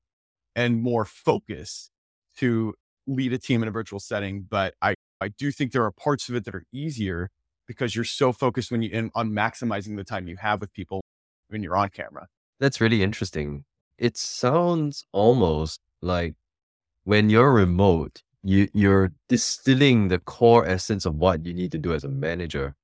and 0.55 0.81
more 0.81 1.05
focus 1.05 1.89
to 2.37 2.75
lead 3.07 3.33
a 3.33 3.37
team 3.37 3.61
in 3.61 3.67
a 3.67 3.71
virtual 3.71 3.99
setting. 3.99 4.45
But 4.49 4.75
I 4.81 4.95
I 5.21 5.29
do 5.29 5.51
think 5.51 5.71
there 5.71 5.83
are 5.83 5.91
parts 5.91 6.29
of 6.29 6.35
it 6.35 6.45
that 6.45 6.55
are 6.55 6.65
easier 6.73 7.29
because 7.67 7.95
you're 7.95 8.05
so 8.05 8.33
focused 8.33 8.71
when 8.71 8.81
you 8.81 8.89
in, 8.89 9.11
on 9.15 9.31
maximizing 9.31 9.95
the 9.95 10.03
time 10.03 10.27
you 10.27 10.37
have 10.37 10.59
with 10.61 10.73
people 10.73 11.01
when 11.47 11.63
you're 11.63 11.77
on 11.77 11.89
camera. 11.89 12.27
That's 12.59 12.81
really 12.81 13.01
interesting. 13.03 13.65
It 13.97 14.17
sounds 14.17 15.05
almost 15.11 15.79
like 16.01 16.35
when 17.03 17.29
you're 17.29 17.53
remote, 17.53 18.21
you 18.43 18.69
you're 18.73 19.13
distilling 19.29 20.09
the 20.09 20.19
core 20.19 20.65
essence 20.65 21.05
of 21.05 21.15
what 21.15 21.45
you 21.45 21.53
need 21.53 21.71
to 21.71 21.77
do 21.77 21.93
as 21.93 22.03
a 22.03 22.09
manager. 22.09 22.75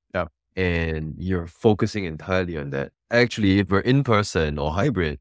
And 0.60 1.16
you're 1.18 1.48
focusing 1.48 2.04
entirely 2.04 2.58
on 2.58 2.72
that. 2.72 2.92
Actually, 3.12 3.60
if 3.60 3.70
we're 3.70 3.80
in 3.80 4.04
person 4.04 4.60
or 4.60 4.72
hybrid, 4.72 5.20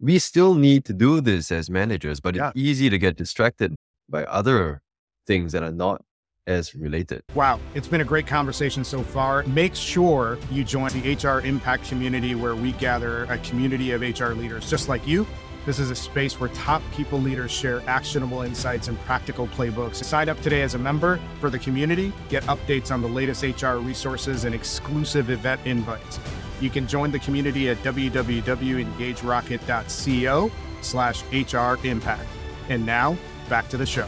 we 0.00 0.18
still 0.18 0.54
need 0.54 0.86
to 0.86 0.94
do 0.94 1.20
this 1.20 1.52
as 1.52 1.68
managers, 1.68 2.20
but 2.20 2.34
Yeah. 2.34 2.48
it's 2.48 2.56
easy 2.56 2.88
to 2.88 2.96
get 2.98 3.16
distracted 3.16 3.74
by 4.08 4.24
other 4.24 4.80
things 5.26 5.52
that 5.52 5.62
are 5.62 5.72
not 5.72 6.02
as 6.46 6.74
related. 6.74 7.20
Wow, 7.34 7.60
it's 7.74 7.86
been 7.86 8.00
a 8.00 8.04
great 8.12 8.26
conversation 8.26 8.82
so 8.82 9.02
far. 9.02 9.42
Make 9.44 9.74
sure 9.74 10.38
you 10.50 10.64
join 10.64 10.90
the 10.98 11.12
HR 11.12 11.40
Impact 11.44 11.84
community 11.86 12.34
where 12.34 12.56
we 12.56 12.72
gather 12.72 13.24
a 13.24 13.36
community 13.38 13.90
of 13.90 14.00
HR 14.00 14.32
leaders 14.32 14.70
just 14.70 14.88
like 14.88 15.06
you. 15.06 15.26
This 15.68 15.78
is 15.78 15.90
a 15.90 15.94
space 15.94 16.40
where 16.40 16.48
top 16.54 16.80
people 16.94 17.20
leaders 17.20 17.50
share 17.50 17.82
actionable 17.86 18.40
insights 18.40 18.88
and 18.88 18.98
practical 19.00 19.46
playbooks. 19.48 20.02
Sign 20.02 20.30
up 20.30 20.40
today 20.40 20.62
as 20.62 20.72
a 20.72 20.78
member 20.78 21.20
for 21.40 21.50
the 21.50 21.58
community, 21.58 22.10
get 22.30 22.42
updates 22.44 22.90
on 22.90 23.02
the 23.02 23.08
latest 23.08 23.42
HR 23.42 23.74
resources 23.74 24.46
and 24.46 24.54
exclusive 24.54 25.28
event 25.28 25.60
invites. 25.66 26.18
You 26.62 26.70
can 26.70 26.86
join 26.86 27.10
the 27.10 27.18
community 27.18 27.68
at 27.68 27.76
www.engagerocket.co 27.82 30.50
slash 30.80 31.22
HR 31.32 31.86
Impact. 31.86 32.28
And 32.70 32.86
now, 32.86 33.18
back 33.50 33.68
to 33.68 33.76
the 33.76 33.84
show. 33.84 34.06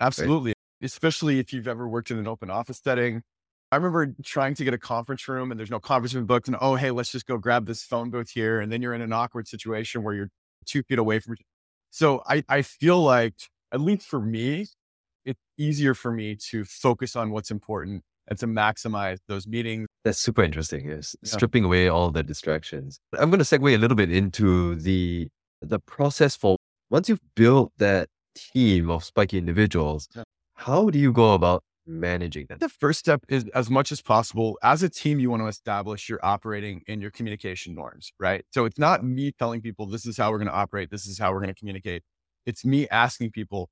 Absolutely. 0.00 0.54
Especially 0.80 1.38
if 1.38 1.52
you've 1.52 1.68
ever 1.68 1.86
worked 1.86 2.10
in 2.10 2.16
an 2.16 2.26
open 2.26 2.48
office 2.48 2.80
setting. 2.82 3.22
I 3.70 3.76
remember 3.76 4.14
trying 4.24 4.54
to 4.54 4.64
get 4.64 4.72
a 4.72 4.78
conference 4.78 5.28
room 5.28 5.50
and 5.50 5.60
there's 5.60 5.70
no 5.70 5.80
conference 5.80 6.14
room 6.14 6.24
booked. 6.24 6.48
And 6.48 6.56
oh, 6.58 6.76
hey, 6.76 6.92
let's 6.92 7.12
just 7.12 7.26
go 7.26 7.36
grab 7.36 7.66
this 7.66 7.82
phone 7.82 8.08
booth 8.08 8.30
here. 8.30 8.60
And 8.60 8.72
then 8.72 8.80
you're 8.80 8.94
in 8.94 9.02
an 9.02 9.12
awkward 9.12 9.48
situation 9.48 10.02
where 10.02 10.14
you're 10.14 10.30
two 10.68 10.82
feet 10.84 10.98
away 10.98 11.18
from. 11.20 11.36
So 11.90 12.22
I, 12.26 12.44
I 12.48 12.62
feel 12.62 13.02
like, 13.02 13.34
at 13.72 13.80
least 13.80 14.06
for 14.06 14.20
me, 14.20 14.66
it's 15.24 15.40
easier 15.56 15.94
for 15.94 16.12
me 16.12 16.36
to 16.50 16.64
focus 16.64 17.16
on 17.16 17.30
what's 17.30 17.50
important 17.50 18.02
and 18.28 18.38
to 18.38 18.46
maximize 18.46 19.18
those 19.26 19.46
meetings. 19.46 19.86
That's 20.04 20.18
super 20.18 20.42
interesting. 20.42 20.88
Is 20.90 21.16
Yeah. 21.22 21.30
stripping 21.30 21.64
away 21.64 21.88
all 21.88 22.10
the 22.10 22.22
distractions. 22.22 22.98
I'm 23.18 23.30
going 23.30 23.38
to 23.38 23.44
segue 23.44 23.74
a 23.74 23.78
little 23.78 23.96
bit 23.96 24.12
into 24.12 24.74
the 24.76 25.28
the 25.60 25.80
process 25.80 26.36
for 26.36 26.56
once 26.90 27.08
you've 27.08 27.20
built 27.34 27.72
that 27.78 28.08
team 28.36 28.90
of 28.90 29.02
spiky 29.02 29.38
individuals. 29.38 30.08
Yeah. 30.14 30.22
How 30.54 30.90
do 30.90 30.98
you 30.98 31.12
go 31.12 31.34
about 31.34 31.62
managing 31.88 32.46
them? 32.46 32.58
The 32.60 32.68
first 32.68 32.98
step 32.98 33.24
is 33.28 33.46
as 33.54 33.70
much 33.70 33.90
as 33.90 34.00
possible 34.00 34.58
as 34.62 34.82
a 34.82 34.88
team, 34.88 35.18
you 35.18 35.30
want 35.30 35.42
to 35.42 35.46
establish 35.46 36.08
your 36.08 36.20
operating 36.22 36.82
and 36.86 37.00
your 37.00 37.10
communication 37.10 37.74
norms, 37.74 38.12
right? 38.20 38.44
So 38.52 38.64
it's 38.66 38.78
not 38.78 39.04
me 39.04 39.32
telling 39.32 39.60
people 39.60 39.86
this 39.86 40.06
is 40.06 40.16
how 40.16 40.30
we're 40.30 40.38
going 40.38 40.48
to 40.48 40.54
operate, 40.54 40.90
this 40.90 41.06
is 41.06 41.18
how 41.18 41.32
we're 41.32 41.40
going 41.40 41.54
to 41.54 41.58
communicate. 41.58 42.02
It's 42.46 42.64
me 42.64 42.88
asking 42.88 43.30
people, 43.30 43.70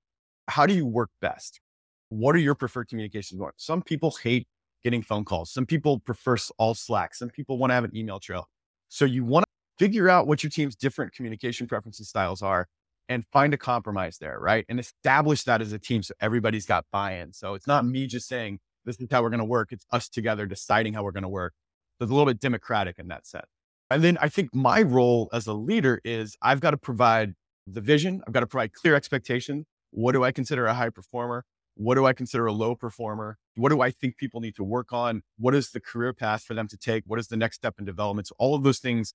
how 0.49 0.67
do 0.67 0.75
you 0.75 0.87
work 0.87 1.11
best? 1.21 1.61
What 2.09 2.35
are 2.35 2.41
your 2.41 2.55
preferred 2.55 2.89
communication 2.89 3.39
norms? 3.39 3.57
Some 3.59 3.83
people 3.83 4.17
hate 4.23 4.47
getting 4.83 5.03
phone 5.03 5.25
calls. 5.25 5.53
Some 5.53 5.67
people 5.67 5.99
prefer 5.99 6.37
all 6.59 6.75
Slack. 6.75 7.15
Some 7.15 7.29
people 7.29 7.59
want 7.59 7.71
to 7.71 7.75
have 7.75 7.85
an 7.85 7.97
email 7.97 8.21
trail. 8.21 8.49
So 8.89 9.05
you 9.05 9.25
want 9.25 9.45
to 9.45 9.85
figure 9.85 10.09
out 10.09 10.27
what 10.27 10.43
your 10.43 10.51
team's 10.51 10.77
different 10.77 11.13
communication 11.13 11.67
preferences 11.67 12.09
styles 12.09 12.43
are 12.43 12.69
and 13.09 13.25
find 13.33 13.55
a 13.55 13.57
compromise 13.57 14.19
there, 14.19 14.39
right? 14.41 14.65
And 14.69 14.81
establish 14.81 15.45
that 15.45 15.61
as 15.61 15.73
a 15.73 15.79
team 15.79 16.03
so 16.03 16.15
everybody's 16.21 16.67
got 16.67 16.85
buy-in. 16.93 17.33
So 17.33 17.55
it's 17.55 17.67
not 17.67 17.87
me 17.87 18.07
just 18.07 18.29
saying 18.29 18.59
this 18.85 19.01
is 19.01 19.09
how 19.11 19.23
we're 19.23 19.31
going 19.31 19.39
to 19.39 19.45
work. 19.45 19.73
It's 19.73 19.87
us 19.93 20.09
together 20.09 20.47
deciding 20.47 20.95
how 20.95 21.03
we're 21.03 21.13
going 21.13 21.23
to 21.23 21.29
work. 21.29 21.55
So 21.99 22.05
it's 22.05 22.11
a 22.11 22.15
little 22.15 22.31
bit 22.31 22.41
democratic 22.41 22.99
in 22.99 23.09
that 23.09 23.27
sense. 23.27 23.47
And 23.91 24.03
then 24.03 24.19
I 24.21 24.29
think 24.29 24.55
my 24.55 24.83
role 24.83 25.29
as 25.33 25.47
a 25.47 25.53
leader 25.53 26.01
is 26.05 26.37
I've 26.43 26.61
got 26.61 26.73
to 26.73 26.77
provide 26.77 27.35
the 27.67 27.81
vision. 27.81 28.23
I've 28.27 28.33
got 28.33 28.41
to 28.41 28.47
provide 28.47 28.73
clear 28.73 28.95
expectations. 28.95 29.67
What 29.91 30.13
do 30.13 30.25
I 30.25 30.33
consider 30.33 30.67
a 30.67 30.75
high 30.75 30.91
performer? 30.91 31.45
What 31.75 31.95
do 31.95 32.07
I 32.07 32.13
consider 32.13 32.47
a 32.47 32.53
low 32.53 32.75
performer? 32.75 33.39
What 33.55 33.69
do 33.69 33.81
I 33.81 33.91
think 33.91 34.17
people 34.17 34.41
need 34.41 34.57
to 34.57 34.65
work 34.65 34.93
on? 34.93 35.23
What 35.39 35.55
is 35.55 35.71
the 35.71 35.81
career 35.81 36.13
path 36.13 36.43
for 36.43 36.55
them 36.55 36.69
to 36.69 36.77
take? 36.77 37.05
What 37.07 37.19
is 37.19 37.29
the 37.29 37.37
next 37.37 37.57
step 37.57 37.75
in 37.79 37.85
development? 37.85 38.29
So 38.29 38.35
all 38.39 38.55
of 38.55 38.63
those 38.63 38.79
things, 38.79 39.13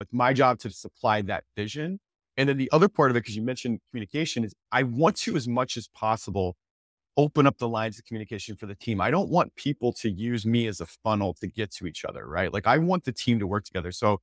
it's 0.00 0.12
my 0.12 0.32
job 0.32 0.58
to 0.60 0.70
supply 0.70 1.22
that 1.22 1.44
vision. 1.56 2.00
And 2.36 2.48
then 2.48 2.56
the 2.56 2.70
other 2.72 2.88
part 2.88 3.10
of 3.10 3.16
it, 3.16 3.20
because 3.20 3.36
you 3.36 3.42
mentioned 3.42 3.80
communication, 3.90 4.44
is 4.44 4.54
I 4.72 4.82
want 4.82 5.16
to, 5.18 5.36
as 5.36 5.46
much 5.46 5.76
as 5.76 5.88
possible, 5.88 6.56
open 7.16 7.46
up 7.46 7.58
the 7.58 7.68
lines 7.68 7.98
of 7.98 8.04
communication 8.04 8.56
for 8.56 8.66
the 8.66 8.74
team. 8.74 9.00
I 9.00 9.10
don't 9.10 9.28
want 9.28 9.54
people 9.54 9.92
to 9.94 10.10
use 10.10 10.44
me 10.44 10.66
as 10.66 10.80
a 10.80 10.86
funnel 10.86 11.34
to 11.34 11.46
get 11.46 11.70
to 11.72 11.86
each 11.86 12.04
other, 12.04 12.26
right? 12.26 12.52
Like 12.52 12.66
I 12.66 12.78
want 12.78 13.04
the 13.04 13.12
team 13.12 13.38
to 13.38 13.46
work 13.46 13.64
together. 13.64 13.92
So 13.92 14.20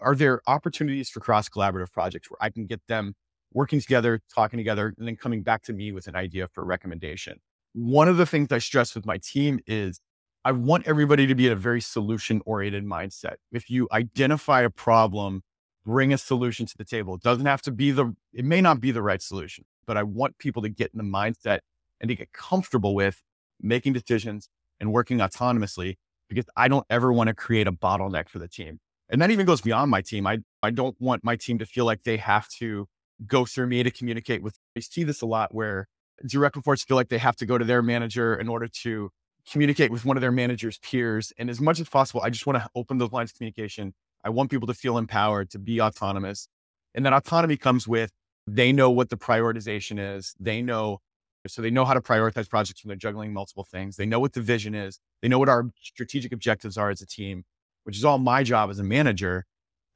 are 0.00 0.14
there 0.14 0.40
opportunities 0.46 1.10
for 1.10 1.20
cross 1.20 1.48
collaborative 1.48 1.92
projects 1.92 2.30
where 2.30 2.38
I 2.40 2.48
can 2.48 2.66
get 2.66 2.80
them 2.86 3.14
working 3.52 3.80
together, 3.80 4.20
talking 4.34 4.56
together, 4.56 4.94
and 4.96 5.06
then 5.06 5.16
coming 5.16 5.42
back 5.42 5.62
to 5.64 5.72
me 5.74 5.92
with 5.92 6.06
an 6.06 6.16
idea 6.16 6.48
for 6.48 6.64
recommendation? 6.64 7.40
One 7.74 8.08
of 8.08 8.16
the 8.16 8.26
things 8.26 8.50
I 8.50 8.58
stress 8.58 8.94
with 8.94 9.04
my 9.04 9.18
team 9.18 9.60
is 9.66 10.00
I 10.44 10.52
want 10.52 10.86
everybody 10.86 11.26
to 11.26 11.34
be 11.34 11.46
in 11.46 11.52
a 11.52 11.56
very 11.56 11.82
solution 11.82 12.40
oriented 12.46 12.84
mindset. 12.84 13.34
If 13.52 13.68
you 13.68 13.86
identify 13.92 14.62
a 14.62 14.70
problem, 14.70 15.42
bring 15.90 16.12
a 16.12 16.18
solution 16.18 16.66
to 16.66 16.78
the 16.78 16.84
table. 16.84 17.16
It 17.16 17.22
doesn't 17.22 17.46
have 17.46 17.62
to 17.62 17.72
be 17.72 17.90
the, 17.90 18.14
it 18.32 18.44
may 18.44 18.60
not 18.60 18.80
be 18.80 18.92
the 18.92 19.02
right 19.02 19.20
solution, 19.20 19.64
but 19.86 19.96
I 19.96 20.04
want 20.04 20.38
people 20.38 20.62
to 20.62 20.68
get 20.68 20.92
in 20.94 20.98
the 20.98 21.04
mindset 21.04 21.60
and 22.00 22.08
to 22.08 22.14
get 22.14 22.32
comfortable 22.32 22.94
with 22.94 23.24
making 23.60 23.94
decisions 23.94 24.48
and 24.78 24.92
working 24.92 25.18
autonomously 25.18 25.96
because 26.28 26.44
I 26.56 26.68
don't 26.68 26.86
ever 26.88 27.12
want 27.12 27.26
to 27.26 27.34
create 27.34 27.66
a 27.66 27.72
bottleneck 27.72 28.28
for 28.28 28.38
the 28.38 28.46
team. 28.46 28.78
And 29.08 29.20
that 29.20 29.32
even 29.32 29.46
goes 29.46 29.60
beyond 29.60 29.90
my 29.90 30.00
team. 30.00 30.28
I, 30.28 30.38
I 30.62 30.70
don't 30.70 30.94
want 31.00 31.24
my 31.24 31.34
team 31.34 31.58
to 31.58 31.66
feel 31.66 31.86
like 31.86 32.04
they 32.04 32.18
have 32.18 32.46
to 32.60 32.86
go 33.26 33.44
through 33.44 33.66
me 33.66 33.82
to 33.82 33.90
communicate 33.90 34.44
with. 34.44 34.54
I 34.76 34.80
see 34.80 35.02
this 35.02 35.22
a 35.22 35.26
lot 35.26 35.52
where 35.52 35.88
direct 36.24 36.54
reports 36.54 36.84
feel 36.84 36.96
like 36.96 37.08
they 37.08 37.18
have 37.18 37.34
to 37.36 37.46
go 37.46 37.58
to 37.58 37.64
their 37.64 37.82
manager 37.82 38.36
in 38.36 38.48
order 38.48 38.68
to 38.82 39.10
communicate 39.50 39.90
with 39.90 40.04
one 40.04 40.16
of 40.16 40.20
their 40.20 40.30
manager's 40.30 40.78
peers. 40.78 41.32
And 41.36 41.50
as 41.50 41.60
much 41.60 41.80
as 41.80 41.88
possible, 41.88 42.20
I 42.22 42.30
just 42.30 42.46
want 42.46 42.62
to 42.62 42.68
open 42.76 42.98
those 42.98 43.10
lines 43.10 43.32
of 43.32 43.38
communication. 43.38 43.92
I 44.24 44.30
want 44.30 44.50
people 44.50 44.66
to 44.66 44.74
feel 44.74 44.98
empowered, 44.98 45.50
to 45.50 45.58
be 45.58 45.80
autonomous. 45.80 46.48
And 46.94 47.06
that 47.06 47.12
autonomy 47.12 47.56
comes 47.56 47.86
with 47.86 48.12
they 48.46 48.72
know 48.72 48.90
what 48.90 49.10
the 49.10 49.16
prioritization 49.16 50.16
is. 50.16 50.34
They 50.40 50.62
know 50.62 51.00
so 51.46 51.62
they 51.62 51.70
know 51.70 51.86
how 51.86 51.94
to 51.94 52.02
prioritize 52.02 52.50
projects 52.50 52.84
when 52.84 52.88
they're 52.88 52.96
juggling 52.96 53.32
multiple 53.32 53.64
things. 53.64 53.96
They 53.96 54.04
know 54.04 54.20
what 54.20 54.34
the 54.34 54.42
vision 54.42 54.74
is. 54.74 54.98
They 55.22 55.28
know 55.28 55.38
what 55.38 55.48
our 55.48 55.70
strategic 55.80 56.32
objectives 56.32 56.76
are 56.76 56.90
as 56.90 57.00
a 57.00 57.06
team, 57.06 57.44
which 57.84 57.96
is 57.96 58.04
all 58.04 58.18
my 58.18 58.42
job 58.42 58.68
as 58.68 58.78
a 58.78 58.84
manager. 58.84 59.46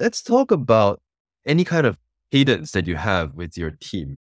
Let's 0.00 0.22
talk 0.22 0.50
about 0.50 1.02
any 1.44 1.64
kind 1.64 1.86
of 1.86 1.98
cadence 2.32 2.72
that 2.72 2.86
you 2.86 2.96
have 2.96 3.34
with 3.34 3.58
your 3.58 3.72
team. 3.72 4.16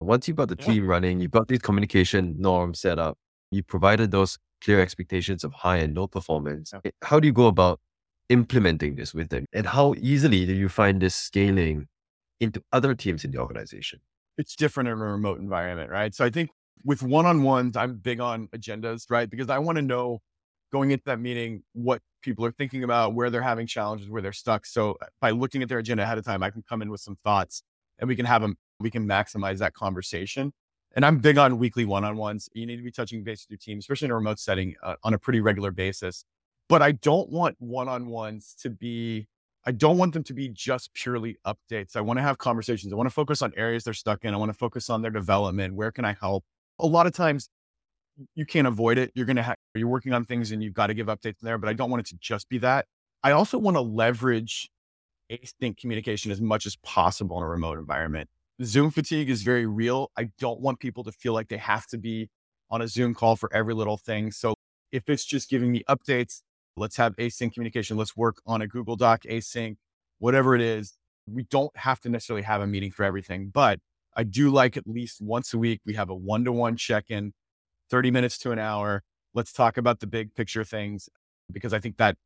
Once 0.00 0.28
you've 0.28 0.36
got 0.36 0.48
the 0.48 0.56
yeah. 0.58 0.66
team 0.66 0.86
running, 0.86 1.20
you've 1.20 1.30
got 1.30 1.48
these 1.48 1.60
communication 1.60 2.34
norms 2.38 2.80
set 2.80 2.98
up, 2.98 3.16
you 3.50 3.62
provided 3.62 4.10
those 4.10 4.38
clear 4.60 4.80
expectations 4.80 5.44
of 5.44 5.52
high 5.54 5.78
and 5.78 5.96
low 5.96 6.06
performance. 6.06 6.72
Yeah. 6.74 6.80
Eh, 6.84 6.90
how 7.02 7.20
do 7.20 7.26
you 7.26 7.32
go 7.32 7.46
about 7.46 7.80
implementing 8.28 8.96
this 8.96 9.14
with 9.14 9.28
them? 9.30 9.46
And 9.52 9.66
how 9.66 9.94
easily 9.98 10.46
do 10.46 10.54
you 10.54 10.68
find 10.68 11.00
this 11.00 11.14
scaling 11.14 11.86
into 12.40 12.62
other 12.72 12.94
teams 12.94 13.24
in 13.24 13.30
the 13.30 13.38
organization? 13.38 14.00
It's 14.38 14.54
different 14.56 14.88
in 14.88 14.94
a 14.94 14.96
remote 14.96 15.38
environment, 15.38 15.90
right? 15.90 16.14
So 16.14 16.24
I 16.24 16.30
think 16.30 16.50
with 16.84 17.02
one-on-ones, 17.02 17.76
I'm 17.76 17.96
big 17.96 18.20
on 18.20 18.48
agendas, 18.48 19.10
right? 19.10 19.28
Because 19.28 19.48
I 19.50 19.58
want 19.58 19.76
to 19.76 19.82
know 19.82 20.20
going 20.72 20.90
into 20.90 21.04
that 21.06 21.20
meeting 21.20 21.62
what 21.72 22.02
people 22.22 22.44
are 22.44 22.52
thinking 22.52 22.84
about, 22.84 23.14
where 23.14 23.30
they're 23.30 23.42
having 23.42 23.66
challenges, 23.66 24.10
where 24.10 24.20
they're 24.20 24.32
stuck. 24.32 24.66
So 24.66 24.96
uh, 25.00 25.06
by 25.20 25.30
looking 25.30 25.62
at 25.62 25.68
their 25.68 25.78
agenda 25.78 26.02
ahead 26.02 26.18
of 26.18 26.24
time, 26.24 26.42
I 26.42 26.50
can 26.50 26.62
come 26.68 26.82
in 26.82 26.90
with 26.90 27.00
some 27.00 27.16
thoughts 27.24 27.62
and 27.98 28.08
we 28.08 28.16
can 28.16 28.26
have 28.26 28.42
them, 28.42 28.56
we 28.80 28.90
can 28.90 29.06
maximize 29.06 29.58
that 29.58 29.74
conversation. 29.74 30.52
And 30.94 31.04
I'm 31.04 31.18
big 31.18 31.38
on 31.38 31.58
weekly 31.58 31.84
one-on-ones. 31.84 32.48
You 32.52 32.66
need 32.66 32.76
to 32.76 32.82
be 32.82 32.90
touching 32.90 33.22
base 33.22 33.46
with 33.46 33.50
your 33.50 33.58
team, 33.58 33.78
especially 33.78 34.06
in 34.06 34.12
a 34.12 34.16
remote 34.16 34.38
setting 34.38 34.74
uh, 34.82 34.96
on 35.02 35.14
a 35.14 35.18
pretty 35.18 35.40
regular 35.40 35.70
basis. 35.70 36.24
But 36.68 36.82
I 36.82 36.92
don't 36.92 37.30
want 37.30 37.56
one-on-ones 37.58 38.56
to 38.62 38.70
be 38.70 39.28
I 39.68 39.72
don't 39.72 39.98
want 39.98 40.14
them 40.14 40.22
to 40.24 40.32
be 40.32 40.48
just 40.48 40.94
purely 40.94 41.38
updates. 41.44 41.96
I 41.96 42.00
want 42.00 42.18
to 42.18 42.22
have 42.22 42.38
conversations. 42.38 42.92
I 42.92 42.96
want 42.96 43.08
to 43.08 43.14
focus 43.14 43.42
on 43.42 43.52
areas 43.56 43.82
they're 43.82 43.94
stuck 43.94 44.24
in. 44.24 44.32
I 44.32 44.36
want 44.36 44.50
to 44.50 44.56
focus 44.56 44.88
on 44.88 45.02
their 45.02 45.10
development. 45.10 45.74
Where 45.74 45.90
can 45.90 46.04
I 46.04 46.12
help? 46.20 46.44
a 46.78 46.86
lot 46.86 47.06
of 47.06 47.12
times 47.12 47.48
you 48.34 48.46
can't 48.46 48.66
avoid 48.66 48.98
it. 48.98 49.10
You're 49.14 49.26
going 49.26 49.36
to 49.36 49.42
have, 49.42 49.56
you're 49.74 49.88
working 49.88 50.12
on 50.12 50.24
things 50.24 50.52
and 50.52 50.62
you've 50.62 50.74
got 50.74 50.86
to 50.88 50.94
give 50.94 51.06
updates 51.06 51.40
there, 51.40 51.58
but 51.58 51.68
I 51.68 51.72
don't 51.72 51.90
want 51.90 52.00
it 52.00 52.06
to 52.10 52.16
just 52.20 52.48
be 52.48 52.58
that. 52.58 52.86
I 53.22 53.32
also 53.32 53.58
want 53.58 53.76
to 53.76 53.80
leverage 53.80 54.70
async 55.30 55.76
communication 55.76 56.30
as 56.30 56.40
much 56.40 56.66
as 56.66 56.76
possible 56.76 57.36
in 57.38 57.42
a 57.42 57.48
remote 57.48 57.78
environment. 57.78 58.28
Zoom 58.62 58.90
fatigue 58.90 59.28
is 59.28 59.42
very 59.42 59.66
real. 59.66 60.10
I 60.16 60.30
don't 60.38 60.60
want 60.60 60.80
people 60.80 61.04
to 61.04 61.12
feel 61.12 61.34
like 61.34 61.48
they 61.48 61.58
have 61.58 61.86
to 61.88 61.98
be 61.98 62.30
on 62.70 62.80
a 62.80 62.88
Zoom 62.88 63.14
call 63.14 63.36
for 63.36 63.52
every 63.52 63.74
little 63.74 63.96
thing. 63.96 64.30
So 64.30 64.54
if 64.92 65.08
it's 65.08 65.24
just 65.24 65.50
giving 65.50 65.72
me 65.72 65.82
updates, 65.88 66.40
let's 66.76 66.96
have 66.96 67.16
async 67.16 67.52
communication. 67.52 67.96
Let's 67.96 68.16
work 68.16 68.36
on 68.46 68.62
a 68.62 68.66
Google 68.66 68.96
Doc 68.96 69.22
async, 69.22 69.76
whatever 70.18 70.54
it 70.54 70.60
is. 70.60 70.94
We 71.28 71.44
don't 71.44 71.76
have 71.76 72.00
to 72.00 72.08
necessarily 72.08 72.42
have 72.42 72.60
a 72.60 72.66
meeting 72.66 72.90
for 72.90 73.04
everything, 73.04 73.50
but 73.52 73.80
I 74.16 74.22
do 74.22 74.50
like 74.50 74.76
at 74.76 74.86
least 74.86 75.20
once 75.20 75.52
a 75.52 75.58
week, 75.58 75.80
we 75.84 75.94
have 75.94 76.08
a 76.08 76.14
one 76.14 76.44
to 76.44 76.52
one 76.52 76.76
check 76.76 77.06
in, 77.08 77.32
30 77.90 78.10
minutes 78.10 78.38
to 78.38 78.52
an 78.52 78.58
hour. 78.58 79.02
Let's 79.34 79.52
talk 79.52 79.76
about 79.76 80.00
the 80.00 80.06
big 80.06 80.34
picture 80.34 80.64
things 80.64 81.08
because 81.52 81.72
I 81.72 81.80
think 81.80 81.96
that 81.98 82.16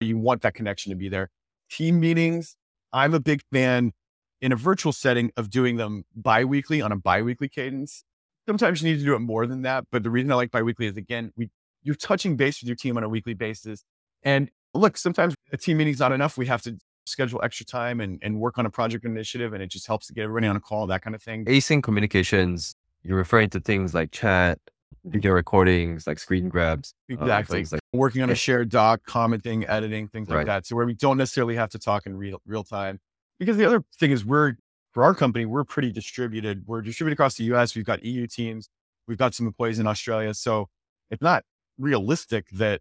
you 0.00 0.18
want 0.18 0.42
that 0.42 0.54
connection 0.54 0.90
to 0.90 0.96
be 0.96 1.08
there. 1.08 1.30
Team 1.70 2.00
meetings, 2.00 2.56
I'm 2.92 3.14
a 3.14 3.20
big 3.20 3.42
fan 3.52 3.92
in 4.40 4.52
a 4.52 4.56
virtual 4.56 4.92
setting 4.92 5.30
of 5.36 5.50
doing 5.50 5.76
them 5.76 6.04
bi-weekly 6.16 6.80
on 6.80 6.92
a 6.92 6.96
bi-weekly 6.96 7.48
cadence. 7.48 8.04
Sometimes 8.46 8.82
you 8.82 8.90
need 8.90 8.98
to 8.98 9.04
do 9.04 9.14
it 9.14 9.20
more 9.20 9.46
than 9.46 9.62
that. 9.62 9.84
But 9.92 10.02
the 10.02 10.10
reason 10.10 10.32
I 10.32 10.36
like 10.36 10.50
bi-weekly 10.50 10.86
is 10.86 10.96
again, 10.96 11.32
we 11.36 11.50
you're 11.82 11.94
touching 11.94 12.36
base 12.36 12.60
with 12.60 12.68
your 12.68 12.76
team 12.76 12.96
on 12.96 13.04
a 13.04 13.08
weekly 13.08 13.34
basis. 13.34 13.84
And 14.22 14.50
look, 14.74 14.96
sometimes 14.96 15.34
a 15.52 15.56
team 15.56 15.78
meeting 15.78 15.94
is 15.94 16.00
not 16.00 16.12
enough. 16.12 16.36
We 16.36 16.46
have 16.46 16.62
to 16.62 16.76
schedule 17.06 17.40
extra 17.42 17.64
time 17.64 18.00
and, 18.00 18.18
and 18.22 18.38
work 18.38 18.58
on 18.58 18.66
a 18.66 18.70
project 18.70 19.04
initiative 19.04 19.54
and 19.54 19.62
it 19.62 19.68
just 19.68 19.86
helps 19.86 20.06
to 20.08 20.12
get 20.12 20.24
everybody 20.24 20.46
on 20.46 20.56
a 20.56 20.60
call, 20.60 20.86
that 20.88 21.02
kind 21.02 21.14
of 21.14 21.22
thing. 21.22 21.44
Async 21.46 21.82
communications, 21.82 22.74
you're 23.02 23.16
referring 23.16 23.50
to 23.50 23.60
things 23.60 23.94
like 23.94 24.10
chat, 24.10 24.58
video 25.04 25.32
recordings, 25.32 26.06
like 26.06 26.18
screen 26.18 26.48
grabs. 26.48 26.94
Um, 27.10 27.18
exactly. 27.18 27.60
Um, 27.60 27.66
like, 27.72 27.80
working 27.92 28.22
on 28.22 28.30
a 28.30 28.34
shared 28.34 28.68
doc, 28.68 29.00
commenting, 29.06 29.66
editing, 29.66 30.08
things 30.08 30.28
like 30.28 30.36
right. 30.36 30.46
that. 30.46 30.66
So 30.66 30.76
where 30.76 30.86
we 30.86 30.94
don't 30.94 31.16
necessarily 31.16 31.56
have 31.56 31.70
to 31.70 31.78
talk 31.78 32.06
in 32.06 32.16
real 32.16 32.40
real 32.46 32.64
time. 32.64 33.00
Because 33.38 33.56
the 33.56 33.64
other 33.64 33.84
thing 33.98 34.10
is 34.10 34.24
we're 34.24 34.54
for 34.92 35.04
our 35.04 35.14
company, 35.14 35.46
we're 35.46 35.64
pretty 35.64 35.92
distributed. 35.92 36.64
We're 36.66 36.82
distributed 36.82 37.14
across 37.14 37.36
the 37.36 37.44
US. 37.54 37.74
We've 37.74 37.84
got 37.84 38.04
EU 38.04 38.26
teams, 38.26 38.68
we've 39.06 39.18
got 39.18 39.34
some 39.34 39.46
employees 39.46 39.78
in 39.78 39.86
Australia. 39.86 40.34
So 40.34 40.68
it's 41.10 41.22
not 41.22 41.44
realistic 41.78 42.48
that 42.50 42.80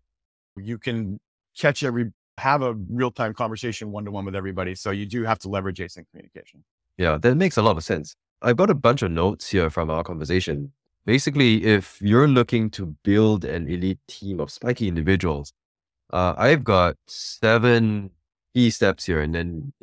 you 0.55 0.77
can 0.77 1.19
catch 1.57 1.83
every 1.83 2.11
have 2.37 2.61
a 2.61 2.73
real 2.73 3.11
time 3.11 3.33
conversation 3.33 3.91
one 3.91 4.05
to 4.05 4.11
one 4.11 4.25
with 4.25 4.35
everybody. 4.35 4.75
So 4.75 4.91
you 4.91 5.05
do 5.05 5.23
have 5.23 5.39
to 5.39 5.49
leverage 5.49 5.79
async 5.79 6.05
communication. 6.11 6.63
Yeah, 6.97 7.17
that 7.17 7.35
makes 7.35 7.57
a 7.57 7.61
lot 7.61 7.77
of 7.77 7.83
sense. 7.83 8.15
I've 8.41 8.57
got 8.57 8.69
a 8.69 8.75
bunch 8.75 9.01
of 9.01 9.11
notes 9.11 9.49
here 9.49 9.69
from 9.69 9.89
our 9.89 10.03
conversation. 10.03 10.71
Basically, 11.05 11.63
if 11.63 11.99
you're 12.01 12.27
looking 12.27 12.69
to 12.71 12.95
build 13.03 13.45
an 13.45 13.67
elite 13.67 13.99
team 14.07 14.39
of 14.39 14.51
spiky 14.51 14.87
individuals, 14.87 15.53
uh, 16.11 16.35
I've 16.37 16.63
got 16.63 16.95
seven 17.07 18.11
key 18.53 18.69
steps 18.69 19.05
here. 19.05 19.21
And 19.21 19.33
then 19.33 19.73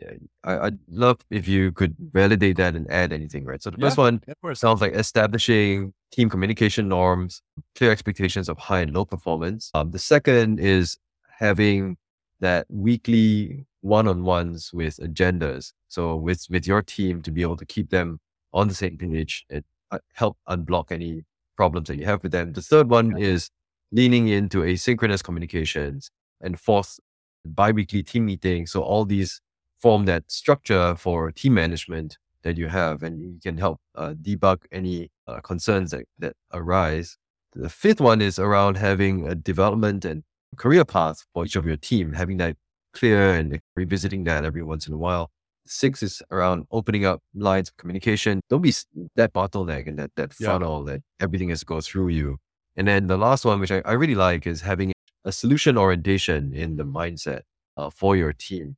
I, 0.45 0.65
would 0.65 0.79
love 0.89 1.19
if 1.31 1.49
you 1.49 1.73
could 1.73 1.97
validate 1.99 2.57
that 2.57 2.75
and 2.75 2.91
add 2.91 3.13
anything, 3.13 3.45
right? 3.45 3.63
So 3.63 3.71
the 3.71 3.79
yeah, 3.79 3.87
first 3.87 3.99
one 3.99 4.21
sounds 4.55 4.81
like 4.81 4.93
establishing 4.93 5.93
team 6.15 6.31
communication 6.31 6.89
norms, 6.89 7.43
clear 7.75 7.91
expectations 7.91 8.49
of 8.49 8.57
high 8.59 8.81
and 8.81 8.95
low 8.95 9.05
performance. 9.05 9.71
Um, 9.75 9.91
the 9.91 9.99
second 9.99 10.61
is 10.61 10.97
having 11.39 11.97
that 12.41 12.67
weekly 12.69 13.67
one-on-ones 13.81 14.73
with 14.73 14.97
agendas. 14.99 15.73
So 15.89 16.17
with 16.17 16.47
with 16.49 16.67
your 16.67 16.83
team 16.83 17.23
to 17.23 17.31
be 17.31 17.43
able 17.43 17.57
to 17.57 17.67
keep 17.67 17.91
them 17.91 18.21
on 18.53 18.69
the 18.69 18.75
same 18.75 18.97
page 18.97 19.45
and 19.51 19.65
uh, 19.91 19.99
help 20.13 20.39
unblock 20.49 20.93
any 20.93 21.25
problems 21.57 21.89
that 21.89 21.99
you 21.99 22.05
have 22.05 22.23
with 22.23 22.33
them. 22.33 22.53
The 22.53 22.63
third 22.63 22.89
one 22.89 23.19
is 23.19 23.51
leaning 23.91 24.29
into 24.29 24.59
asynchronous 24.63 25.23
communications. 25.23 26.11
And 26.41 26.61
fourth, 26.61 27.01
biweekly 27.45 28.03
team 28.03 28.27
meetings. 28.27 28.73
So 28.73 28.83
all 28.83 29.05
these 29.05 29.41
form 29.79 30.05
that 30.07 30.31
structure 30.31 30.95
for 30.97 31.33
team 31.33 31.55
management 31.55 32.19
that 32.43 32.57
you 32.59 32.69
have, 32.69 33.03
and 33.03 33.21
you 33.21 33.39
can 33.43 33.57
help 33.57 33.81
uh, 33.95 34.15
debug 34.21 34.59
any 34.71 35.11
uh, 35.27 35.41
concerns 35.41 35.91
that, 35.91 36.05
that 36.19 36.35
arise. 36.53 37.17
The 37.53 37.69
fifth 37.69 38.01
one 38.01 38.21
is 38.21 38.39
around 38.39 38.77
having 38.77 39.29
a 39.29 39.35
development 39.35 40.05
and 40.05 40.25
career 40.57 40.85
path 40.85 41.25
for 41.33 41.45
each 41.45 41.57
of 41.57 41.67
your 41.67 41.77
team, 41.77 42.13
having 42.13 42.39
that 42.39 42.57
clear 42.93 43.35
and 43.35 43.61
revisiting 43.77 44.25
that 44.25 44.45
every 44.45 44.63
once 44.63 44.87
in 44.87 44.95
a 44.95 44.99
while. 44.99 45.31
Six 45.67 46.03
is 46.03 46.23
around 46.31 46.67
opening 46.71 47.07
up 47.07 47.23
lines 47.35 47.71
of 47.71 47.77
communication. 47.77 48.41
Don't 48.51 48.61
be 48.61 48.75
that 49.17 49.33
bottleneck 49.33 49.87
and 49.87 49.99
that, 49.99 50.11
that 50.17 50.35
funnel 50.35 50.85
yeah. 50.87 50.95
that 50.95 51.03
everything 51.21 51.49
has 51.49 51.61
to 51.61 51.67
go 51.67 51.81
through 51.81 52.09
you. 52.09 52.39
And 52.77 52.89
then 52.89 53.07
the 53.07 53.17
last 53.17 53.45
one, 53.45 53.61
which 53.61 53.71
I, 53.71 53.81
I 53.85 53.93
really 53.93 54.15
like, 54.15 54.47
is 54.47 54.61
having 54.61 54.93
a 55.25 55.33
solution 55.33 55.79
orientation 55.79 56.53
in 56.53 56.77
the 56.77 56.85
mindset 56.85 57.43
uh, 57.77 57.89
for 57.89 58.17
your 58.17 58.33
team 58.33 58.77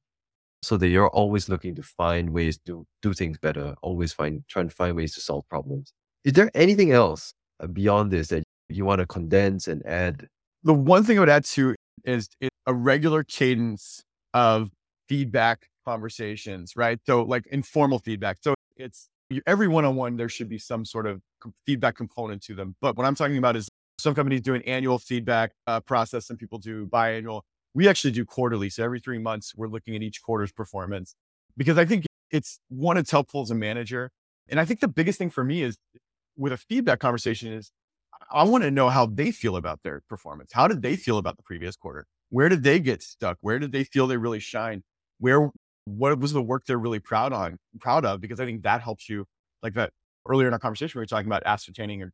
so 0.62 0.76
that 0.76 0.88
you're 0.88 1.08
always 1.08 1.48
looking 1.48 1.74
to 1.74 1.82
find 1.82 2.30
ways 2.30 2.58
to 2.66 2.86
do 3.02 3.12
things 3.14 3.38
better, 3.38 3.74
always 3.82 4.12
find, 4.12 4.44
trying 4.48 4.68
to 4.68 4.74
find 4.74 4.96
ways 4.96 5.14
to 5.14 5.20
solve 5.20 5.48
problems. 5.48 5.92
Is 6.26 6.32
there 6.32 6.50
anything 6.54 6.90
else 6.90 7.32
uh, 7.60 7.68
beyond 7.68 8.10
this 8.10 8.28
that 8.28 8.42
you 8.68 8.84
want 8.84 8.98
to 8.98 9.06
condense 9.06 9.68
and 9.68 9.86
add 9.86 10.26
the 10.64 10.74
one 10.74 11.04
thing 11.04 11.18
I 11.18 11.20
would 11.20 11.28
add 11.28 11.44
to 11.44 11.76
is, 12.04 12.28
a 12.68 12.74
regular 12.74 13.22
cadence 13.22 14.02
of 14.34 14.70
feedback 15.08 15.68
conversations, 15.84 16.72
right? 16.74 16.98
So 17.06 17.22
like 17.22 17.46
informal 17.46 18.00
feedback. 18.00 18.38
So 18.40 18.54
it's 18.76 19.06
every 19.46 19.68
one-on-one, 19.68 20.16
there 20.16 20.28
should 20.28 20.48
be 20.48 20.58
some 20.58 20.84
sort 20.84 21.06
of 21.06 21.20
feedback 21.64 21.94
component 21.94 22.42
to 22.42 22.56
them. 22.56 22.74
But 22.80 22.96
what 22.96 23.06
I'm 23.06 23.14
talking 23.14 23.38
about 23.38 23.54
is 23.54 23.68
some 24.00 24.16
companies 24.16 24.40
do 24.40 24.54
an 24.54 24.62
annual 24.62 24.98
feedback 24.98 25.52
uh, 25.68 25.78
process, 25.78 26.26
some 26.26 26.36
people 26.36 26.58
do 26.58 26.86
biannual. 26.86 27.42
We 27.72 27.86
actually 27.86 28.10
do 28.10 28.24
quarterly. 28.24 28.68
So 28.68 28.82
every 28.82 28.98
three 28.98 29.18
months, 29.18 29.54
we're 29.54 29.68
looking 29.68 29.94
at 29.94 30.02
each 30.02 30.20
quarter's 30.22 30.50
performance 30.50 31.14
because 31.56 31.78
I 31.78 31.84
think 31.84 32.04
it's 32.32 32.58
one, 32.68 32.96
it's 32.96 33.12
helpful 33.12 33.42
as 33.42 33.52
a 33.52 33.54
manager. 33.54 34.10
And 34.48 34.58
I 34.58 34.64
think 34.64 34.80
the 34.80 34.88
biggest 34.88 35.18
thing 35.18 35.30
for 35.30 35.44
me 35.44 35.62
is 35.62 35.76
with 36.36 36.52
a 36.52 36.56
feedback 36.56 37.00
conversation 37.00 37.52
is 37.52 37.72
I 38.30 38.44
want 38.44 38.64
to 38.64 38.70
know 38.70 38.88
how 38.88 39.06
they 39.06 39.30
feel 39.30 39.56
about 39.56 39.80
their 39.82 40.02
performance. 40.08 40.52
How 40.52 40.68
did 40.68 40.82
they 40.82 40.96
feel 40.96 41.18
about 41.18 41.36
the 41.36 41.42
previous 41.42 41.76
quarter? 41.76 42.06
Where 42.30 42.48
did 42.48 42.62
they 42.62 42.80
get 42.80 43.02
stuck? 43.02 43.38
Where 43.40 43.58
did 43.58 43.72
they 43.72 43.84
feel 43.84 44.06
they 44.06 44.16
really 44.16 44.40
shine? 44.40 44.82
Where 45.18 45.50
what 45.84 46.18
was 46.18 46.32
the 46.32 46.42
work 46.42 46.64
they're 46.66 46.78
really 46.78 46.98
proud 46.98 47.32
on 47.32 47.58
proud 47.80 48.04
of? 48.04 48.20
Because 48.20 48.40
I 48.40 48.44
think 48.44 48.62
that 48.62 48.80
helps 48.80 49.08
you 49.08 49.26
like 49.62 49.74
that 49.74 49.92
earlier 50.28 50.48
in 50.48 50.52
our 50.52 50.58
conversation 50.58 50.98
we 50.98 51.02
were 51.02 51.06
talking 51.06 51.28
about 51.28 51.44
ascertaining 51.46 52.02
or 52.02 52.12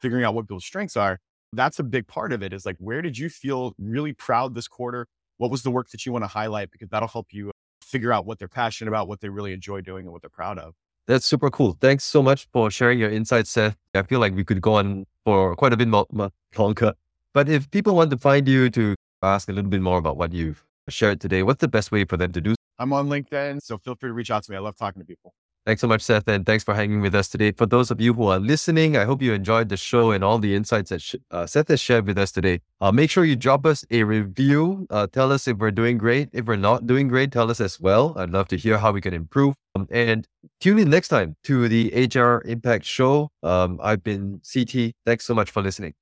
figuring 0.00 0.24
out 0.24 0.34
what 0.34 0.42
people's 0.44 0.64
strengths 0.64 0.96
are. 0.96 1.18
That's 1.52 1.78
a 1.78 1.84
big 1.84 2.08
part 2.08 2.32
of 2.32 2.42
it 2.42 2.52
is 2.52 2.66
like 2.66 2.76
where 2.78 3.02
did 3.02 3.16
you 3.16 3.28
feel 3.28 3.74
really 3.78 4.12
proud 4.12 4.54
this 4.54 4.68
quarter? 4.68 5.06
What 5.38 5.50
was 5.50 5.62
the 5.62 5.70
work 5.70 5.90
that 5.90 6.04
you 6.04 6.12
want 6.12 6.24
to 6.24 6.28
highlight? 6.28 6.70
Because 6.70 6.88
that'll 6.88 7.08
help 7.08 7.28
you 7.30 7.52
figure 7.82 8.12
out 8.12 8.26
what 8.26 8.38
they're 8.38 8.48
passionate 8.48 8.88
about, 8.88 9.06
what 9.06 9.20
they 9.20 9.28
really 9.28 9.52
enjoy 9.52 9.80
doing, 9.80 10.06
and 10.06 10.12
what 10.12 10.22
they're 10.22 10.30
proud 10.30 10.58
of. 10.58 10.74
That's 11.08 11.26
super 11.26 11.50
cool. 11.50 11.76
Thanks 11.80 12.04
so 12.04 12.22
much 12.22 12.46
for 12.52 12.70
sharing 12.70 12.98
your 12.98 13.10
insights, 13.10 13.50
Seth. 13.50 13.76
I 13.94 14.02
feel 14.02 14.20
like 14.20 14.34
we 14.34 14.44
could 14.44 14.60
go 14.60 14.74
on 14.74 15.04
for 15.24 15.56
quite 15.56 15.72
a 15.72 15.76
bit 15.76 15.88
more, 15.88 16.06
more 16.12 16.30
longer. 16.56 16.94
But 17.34 17.48
if 17.48 17.70
people 17.70 17.94
want 17.96 18.10
to 18.10 18.18
find 18.18 18.46
you 18.46 18.70
to 18.70 18.94
ask 19.22 19.48
a 19.48 19.52
little 19.52 19.70
bit 19.70 19.80
more 19.80 19.98
about 19.98 20.16
what 20.16 20.32
you've 20.32 20.64
shared 20.88 21.20
today, 21.20 21.42
what's 21.42 21.60
the 21.60 21.68
best 21.68 21.90
way 21.90 22.04
for 22.04 22.16
them 22.16 22.32
to 22.32 22.40
do? 22.40 22.54
I'm 22.78 22.92
on 22.92 23.08
LinkedIn, 23.08 23.62
so 23.62 23.78
feel 23.78 23.94
free 23.94 24.10
to 24.10 24.14
reach 24.14 24.30
out 24.30 24.44
to 24.44 24.50
me. 24.50 24.56
I 24.56 24.60
love 24.60 24.76
talking 24.76 25.00
to 25.00 25.06
people. 25.06 25.34
Thanks 25.64 25.80
so 25.80 25.86
much, 25.86 26.02
Seth, 26.02 26.26
and 26.26 26.44
thanks 26.44 26.64
for 26.64 26.74
hanging 26.74 27.00
with 27.02 27.14
us 27.14 27.28
today. 27.28 27.52
For 27.52 27.66
those 27.66 27.92
of 27.92 28.00
you 28.00 28.14
who 28.14 28.26
are 28.26 28.40
listening, 28.40 28.96
I 28.96 29.04
hope 29.04 29.22
you 29.22 29.32
enjoyed 29.32 29.68
the 29.68 29.76
show 29.76 30.10
and 30.10 30.24
all 30.24 30.40
the 30.40 30.56
insights 30.56 30.90
that 30.90 31.00
sh- 31.00 31.14
uh, 31.30 31.46
Seth 31.46 31.68
has 31.68 31.80
shared 31.80 32.04
with 32.04 32.18
us 32.18 32.32
today. 32.32 32.62
Uh, 32.80 32.90
make 32.90 33.10
sure 33.10 33.24
you 33.24 33.36
drop 33.36 33.64
us 33.64 33.84
a 33.92 34.02
review. 34.02 34.88
Uh, 34.90 35.06
tell 35.06 35.30
us 35.30 35.46
if 35.46 35.58
we're 35.58 35.70
doing 35.70 35.98
great. 35.98 36.30
If 36.32 36.46
we're 36.46 36.56
not 36.56 36.88
doing 36.88 37.06
great, 37.06 37.30
tell 37.30 37.48
us 37.48 37.60
as 37.60 37.78
well. 37.78 38.12
I'd 38.16 38.30
love 38.30 38.48
to 38.48 38.56
hear 38.56 38.76
how 38.76 38.90
we 38.90 39.00
can 39.00 39.14
improve. 39.14 39.54
Um, 39.76 39.86
and 39.92 40.26
tune 40.60 40.80
in 40.80 40.90
next 40.90 41.08
time 41.08 41.36
to 41.44 41.68
the 41.68 42.08
HR 42.12 42.42
Impact 42.44 42.84
Show. 42.84 43.30
Um, 43.44 43.78
I've 43.80 44.02
been 44.02 44.40
CT. 44.52 44.94
Thanks 45.06 45.24
so 45.24 45.34
much 45.34 45.52
for 45.52 45.62
listening. 45.62 46.01